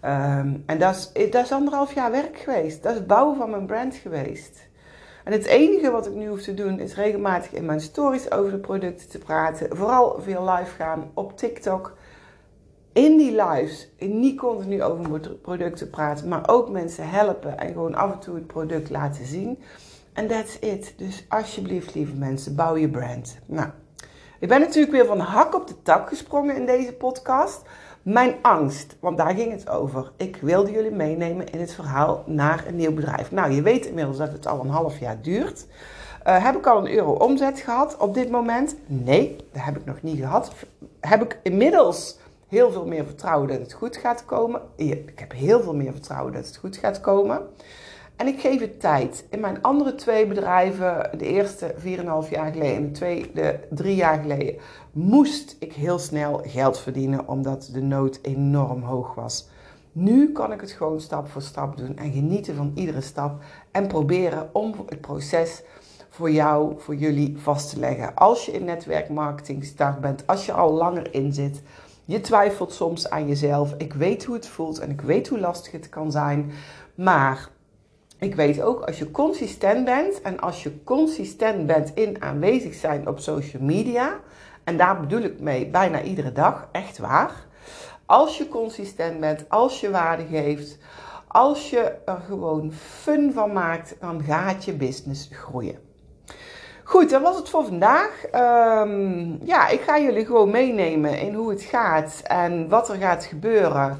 Ehm, 0.00 0.56
en 0.66 0.78
dat 0.78 1.10
is, 1.14 1.30
dat 1.30 1.44
is 1.44 1.52
anderhalf 1.52 1.94
jaar 1.94 2.10
werk 2.10 2.38
geweest. 2.38 2.82
Dat 2.82 2.92
is 2.92 2.98
het 2.98 3.06
bouwen 3.06 3.36
van 3.36 3.50
mijn 3.50 3.66
brand 3.66 3.94
geweest. 3.94 4.67
En 5.28 5.34
het 5.34 5.46
enige 5.46 5.90
wat 5.90 6.06
ik 6.06 6.14
nu 6.14 6.28
hoef 6.28 6.42
te 6.42 6.54
doen 6.54 6.80
is 6.80 6.94
regelmatig 6.94 7.52
in 7.52 7.64
mijn 7.64 7.80
stories 7.80 8.30
over 8.30 8.50
de 8.50 8.58
producten 8.58 9.08
te 9.08 9.18
praten. 9.18 9.76
Vooral 9.76 10.20
via 10.20 10.54
live 10.54 10.70
gaan 10.70 11.10
op 11.14 11.36
TikTok. 11.36 11.96
In 12.92 13.16
die 13.16 13.42
lives, 13.42 13.88
niet 13.98 14.38
continu 14.38 14.82
over 14.82 15.36
producten 15.42 15.90
praten, 15.90 16.28
maar 16.28 16.48
ook 16.48 16.70
mensen 16.70 17.08
helpen 17.08 17.58
en 17.58 17.72
gewoon 17.72 17.94
af 17.94 18.12
en 18.12 18.18
toe 18.18 18.34
het 18.34 18.46
product 18.46 18.90
laten 18.90 19.26
zien. 19.26 19.58
En 20.12 20.26
that's 20.26 20.58
it. 20.60 20.94
Dus 20.96 21.24
alsjeblieft, 21.28 21.94
lieve 21.94 22.14
mensen, 22.14 22.54
bouw 22.54 22.76
je 22.76 22.88
brand. 22.88 23.38
Nou, 23.46 23.68
ik 24.38 24.48
ben 24.48 24.60
natuurlijk 24.60 24.92
weer 24.92 25.06
van 25.06 25.18
hak 25.18 25.54
op 25.54 25.66
de 25.66 25.82
tak 25.82 26.08
gesprongen 26.08 26.56
in 26.56 26.66
deze 26.66 26.92
podcast. 26.92 27.62
Mijn 28.02 28.34
angst, 28.42 28.96
want 29.00 29.16
daar 29.16 29.34
ging 29.34 29.52
het 29.52 29.68
over. 29.68 30.12
Ik 30.16 30.36
wilde 30.36 30.70
jullie 30.70 30.90
meenemen 30.90 31.52
in 31.52 31.60
het 31.60 31.74
verhaal 31.74 32.22
naar 32.26 32.64
een 32.66 32.76
nieuw 32.76 32.94
bedrijf. 32.94 33.30
Nou, 33.30 33.52
je 33.52 33.62
weet 33.62 33.86
inmiddels 33.86 34.16
dat 34.16 34.32
het 34.32 34.46
al 34.46 34.60
een 34.60 34.70
half 34.70 34.98
jaar 34.98 35.22
duurt. 35.22 35.66
Uh, 36.26 36.44
heb 36.44 36.56
ik 36.56 36.66
al 36.66 36.78
een 36.78 36.92
euro 36.92 37.12
omzet 37.12 37.60
gehad 37.60 37.96
op 37.96 38.14
dit 38.14 38.30
moment? 38.30 38.76
Nee, 38.86 39.36
dat 39.52 39.62
heb 39.64 39.76
ik 39.76 39.84
nog 39.84 40.02
niet 40.02 40.18
gehad. 40.18 40.52
Heb 41.00 41.22
ik 41.22 41.38
inmiddels 41.42 42.18
heel 42.48 42.70
veel 42.70 42.86
meer 42.86 43.04
vertrouwen 43.04 43.48
dat 43.48 43.58
het 43.58 43.72
goed 43.72 43.96
gaat 43.96 44.24
komen? 44.24 44.60
Ik 44.76 45.12
heb 45.14 45.32
heel 45.32 45.62
veel 45.62 45.74
meer 45.74 45.92
vertrouwen 45.92 46.32
dat 46.32 46.46
het 46.46 46.56
goed 46.56 46.76
gaat 46.76 47.00
komen. 47.00 47.40
En 48.18 48.26
ik 48.26 48.40
geef 48.40 48.60
het 48.60 48.80
tijd. 48.80 49.26
In 49.30 49.40
mijn 49.40 49.62
andere 49.62 49.94
twee 49.94 50.26
bedrijven, 50.26 51.10
de 51.18 51.26
eerste 51.26 51.74
4,5 51.74 52.30
jaar 52.30 52.52
geleden 52.52 52.76
en 52.76 52.82
de 52.82 52.90
tweede 52.90 53.60
drie 53.70 53.94
jaar 53.94 54.20
geleden, 54.20 54.54
moest 54.92 55.56
ik 55.58 55.72
heel 55.72 55.98
snel 55.98 56.42
geld 56.46 56.78
verdienen 56.78 57.28
omdat 57.28 57.70
de 57.72 57.82
nood 57.82 58.18
enorm 58.22 58.82
hoog 58.82 59.14
was. 59.14 59.48
Nu 59.92 60.32
kan 60.32 60.52
ik 60.52 60.60
het 60.60 60.70
gewoon 60.70 61.00
stap 61.00 61.28
voor 61.28 61.42
stap 61.42 61.76
doen 61.76 61.96
en 61.96 62.12
genieten 62.12 62.54
van 62.54 62.72
iedere 62.74 63.00
stap 63.00 63.42
en 63.70 63.86
proberen 63.86 64.48
om 64.52 64.74
het 64.86 65.00
proces 65.00 65.62
voor 66.08 66.30
jou, 66.30 66.74
voor 66.78 66.94
jullie 66.94 67.38
vast 67.38 67.70
te 67.70 67.78
leggen. 67.78 68.14
Als 68.14 68.46
je 68.46 68.52
in 68.52 68.64
netwerkmarketing 68.64 69.64
start 69.64 70.00
bent, 70.00 70.26
als 70.26 70.46
je 70.46 70.52
al 70.52 70.72
langer 70.72 71.14
in 71.14 71.32
zit, 71.32 71.62
je 72.04 72.20
twijfelt 72.20 72.72
soms 72.72 73.10
aan 73.10 73.28
jezelf. 73.28 73.74
Ik 73.76 73.92
weet 73.92 74.24
hoe 74.24 74.34
het 74.34 74.46
voelt 74.46 74.78
en 74.78 74.90
ik 74.90 75.00
weet 75.00 75.28
hoe 75.28 75.40
lastig 75.40 75.72
het 75.72 75.88
kan 75.88 76.10
zijn, 76.10 76.50
maar 76.94 77.48
ik 78.18 78.34
weet 78.34 78.62
ook, 78.62 78.80
als 78.80 78.98
je 78.98 79.10
consistent 79.10 79.84
bent 79.84 80.20
en 80.22 80.40
als 80.40 80.62
je 80.62 80.84
consistent 80.84 81.66
bent 81.66 81.90
in 81.94 82.22
aanwezig 82.22 82.74
zijn 82.74 83.08
op 83.08 83.18
social 83.18 83.62
media 83.62 84.20
En 84.64 84.76
daar 84.76 85.00
bedoel 85.00 85.20
ik 85.20 85.40
mee 85.40 85.66
bijna 85.66 86.02
iedere 86.02 86.32
dag, 86.32 86.68
echt 86.72 86.98
waar. 86.98 87.46
Als 88.06 88.38
je 88.38 88.48
consistent 88.48 89.20
bent, 89.20 89.44
als 89.48 89.80
je 89.80 89.90
waarde 89.90 90.24
geeft, 90.30 90.78
als 91.26 91.70
je 91.70 91.92
er 92.04 92.22
gewoon 92.26 92.72
fun 92.72 93.32
van 93.32 93.52
maakt, 93.52 93.96
dan 94.00 94.22
gaat 94.22 94.64
je 94.64 94.72
business 94.72 95.28
groeien. 95.32 95.78
Goed, 96.84 97.10
dat 97.10 97.22
was 97.22 97.36
het 97.36 97.48
voor 97.48 97.64
vandaag. 97.64 98.24
Um, 98.34 99.38
ja, 99.42 99.68
ik 99.68 99.80
ga 99.80 99.98
jullie 99.98 100.26
gewoon 100.26 100.50
meenemen 100.50 101.18
in 101.18 101.34
hoe 101.34 101.50
het 101.50 101.62
gaat 101.62 102.20
en 102.24 102.68
wat 102.68 102.88
er 102.88 102.96
gaat 102.96 103.24
gebeuren, 103.24 103.98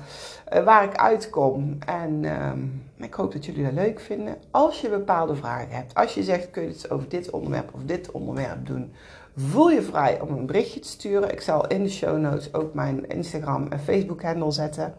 uh, 0.52 0.64
waar 0.64 0.84
ik 0.84 0.96
uitkom. 0.96 1.78
En 1.86 2.24
um, 2.42 2.87
ik 3.04 3.14
hoop 3.14 3.32
dat 3.32 3.44
jullie 3.44 3.64
dat 3.64 3.72
leuk 3.72 4.00
vinden. 4.00 4.36
Als 4.50 4.80
je 4.80 4.88
bepaalde 4.88 5.34
vragen 5.34 5.70
hebt, 5.70 5.94
als 5.94 6.14
je 6.14 6.22
zegt 6.22 6.50
kun 6.50 6.62
je 6.62 6.68
het 6.68 6.90
over 6.90 7.08
dit 7.08 7.30
onderwerp 7.30 7.74
of 7.74 7.80
dit 7.82 8.10
onderwerp 8.10 8.66
doen, 8.66 8.92
voel 9.36 9.70
je 9.70 9.82
vrij 9.82 10.20
om 10.20 10.28
een 10.28 10.46
berichtje 10.46 10.80
te 10.80 10.88
sturen. 10.88 11.32
Ik 11.32 11.40
zal 11.40 11.66
in 11.66 11.82
de 11.82 11.90
show 11.90 12.18
notes 12.18 12.54
ook 12.54 12.74
mijn 12.74 13.08
Instagram 13.08 13.66
en 13.68 13.80
Facebook 13.80 14.22
handle 14.22 14.50
zetten. 14.50 14.94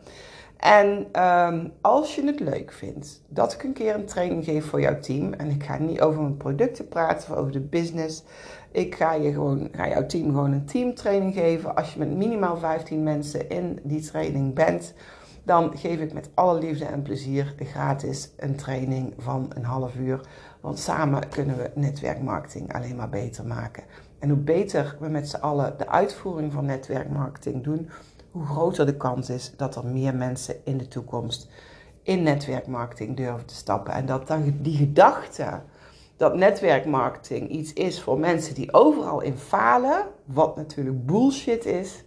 En 0.60 1.22
um, 1.24 1.72
als 1.82 2.16
je 2.16 2.26
het 2.26 2.40
leuk 2.40 2.72
vindt 2.72 3.22
dat 3.28 3.54
ik 3.54 3.64
een 3.64 3.74
keer 3.74 3.96
een 3.96 4.06
training 4.06 4.44
geef 4.44 4.66
voor 4.66 4.82
jouw 4.82 5.00
team, 5.00 5.34
en 5.34 5.50
ik 5.50 5.64
ga 5.64 5.78
niet 5.78 6.02
over 6.02 6.22
mijn 6.22 6.38
producten 6.38 6.88
praten 6.88 7.32
of 7.32 7.38
over 7.38 7.52
de 7.52 7.60
business, 7.60 8.24
ik 8.72 8.96
ga, 8.96 9.14
je 9.14 9.32
gewoon, 9.32 9.70
ga 9.72 9.88
jouw 9.88 10.06
team 10.06 10.26
gewoon 10.26 10.52
een 10.52 10.66
teamtraining 10.66 11.34
geven. 11.34 11.76
Als 11.76 11.94
je 11.94 12.00
met 12.00 12.16
minimaal 12.16 12.58
15 12.58 13.04
mensen 13.04 13.50
in 13.50 13.80
die 13.84 14.02
training 14.02 14.54
bent, 14.54 14.94
dan 15.44 15.78
geef 15.78 16.00
ik 16.00 16.14
met 16.14 16.30
alle 16.34 16.60
liefde 16.60 16.86
en 16.86 17.02
plezier 17.02 17.54
gratis 17.58 18.32
een 18.38 18.56
training 18.56 19.14
van 19.18 19.52
een 19.56 19.64
half 19.64 19.96
uur. 19.96 20.20
Want 20.62 20.80
samen 20.80 21.30
kunnen 21.30 21.58
we 21.58 21.72
netwerkmarketing 21.76 22.74
alleen 22.74 22.96
maar 22.96 23.10
beter 23.10 23.46
maken. 23.46 23.84
En 24.20 24.30
hoe 24.30 24.38
beter 24.38 24.98
we 25.00 25.08
met 25.08 25.30
z'n 25.30 25.36
allen 25.36 25.78
de 25.78 25.88
uitvoering 25.88 26.54
van 26.54 26.66
netwerkmarketing 26.66 27.64
doen, 27.64 27.90
hoe 28.32 28.46
groter 28.46 28.86
de 28.86 28.98
kans 28.98 29.30
is 29.30 29.54
dat 29.58 29.76
er 29.76 29.86
meer 29.86 30.16
mensen 30.16 30.56
in 30.64 30.78
de 30.78 30.88
toekomst 30.88 31.50
in 32.04 32.24
netwerkmarketing 32.24 33.18
durven 33.18 33.46
te 33.46 33.56
stappen. 33.56 33.94
En 33.94 34.06
dat 34.06 34.28
dan 34.28 34.58
die 34.62 34.78
gedachte 34.78 35.62
dat 36.18 36.36
netwerkmarketing 36.36 37.50
iets 37.50 37.74
is 37.74 38.02
voor 38.02 38.20
mensen 38.20 38.56
die 38.56 38.74
overal 38.74 39.22
in 39.22 39.38
falen, 39.38 40.06
wat 40.26 40.56
natuurlijk 40.56 41.06
bullshit 41.06 41.66
is, 41.66 42.04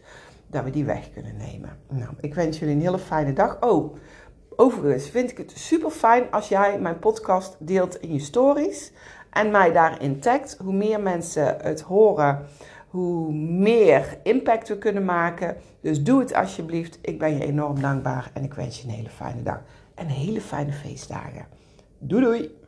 dat 0.52 0.64
we 0.64 0.70
die 0.70 0.84
weg 0.84 1.10
kunnen 1.12 1.36
nemen. 1.36 1.78
Nou, 1.88 2.10
ik 2.20 2.34
wens 2.34 2.58
jullie 2.58 2.74
een 2.74 2.80
hele 2.80 2.98
fijne 2.98 3.32
dag. 3.32 3.60
Oh, 3.60 3.96
overigens 4.56 5.10
vind 5.10 5.30
ik 5.30 5.38
het 5.38 5.52
super 5.54 5.90
fijn 5.90 6.30
als 6.30 6.48
jij 6.48 6.78
mijn 6.78 6.98
podcast 6.98 7.56
deelt 7.58 8.00
in 8.00 8.12
je 8.12 8.18
stories 8.18 8.92
en 9.30 9.50
mij 9.50 9.72
daarin 9.72 10.20
tagt. 10.20 10.56
Hoe 10.62 10.72
meer 10.72 11.00
mensen 11.00 11.56
het 11.60 11.80
horen, 11.80 12.46
hoe 12.88 13.32
meer 13.34 14.18
impact 14.22 14.68
we 14.68 14.78
kunnen 14.78 15.04
maken. 15.04 15.56
Dus 15.80 16.02
doe 16.02 16.20
het 16.20 16.34
alsjeblieft. 16.34 16.98
Ik 17.02 17.18
ben 17.18 17.38
je 17.38 17.44
enorm 17.44 17.80
dankbaar 17.80 18.30
en 18.34 18.44
ik 18.44 18.54
wens 18.54 18.80
je 18.80 18.88
een 18.88 18.94
hele 18.94 19.10
fijne 19.10 19.42
dag 19.42 19.62
en 19.94 20.06
hele 20.06 20.40
fijne 20.40 20.72
feestdagen. 20.72 21.46
Doei 21.98 22.24
doei! 22.24 22.61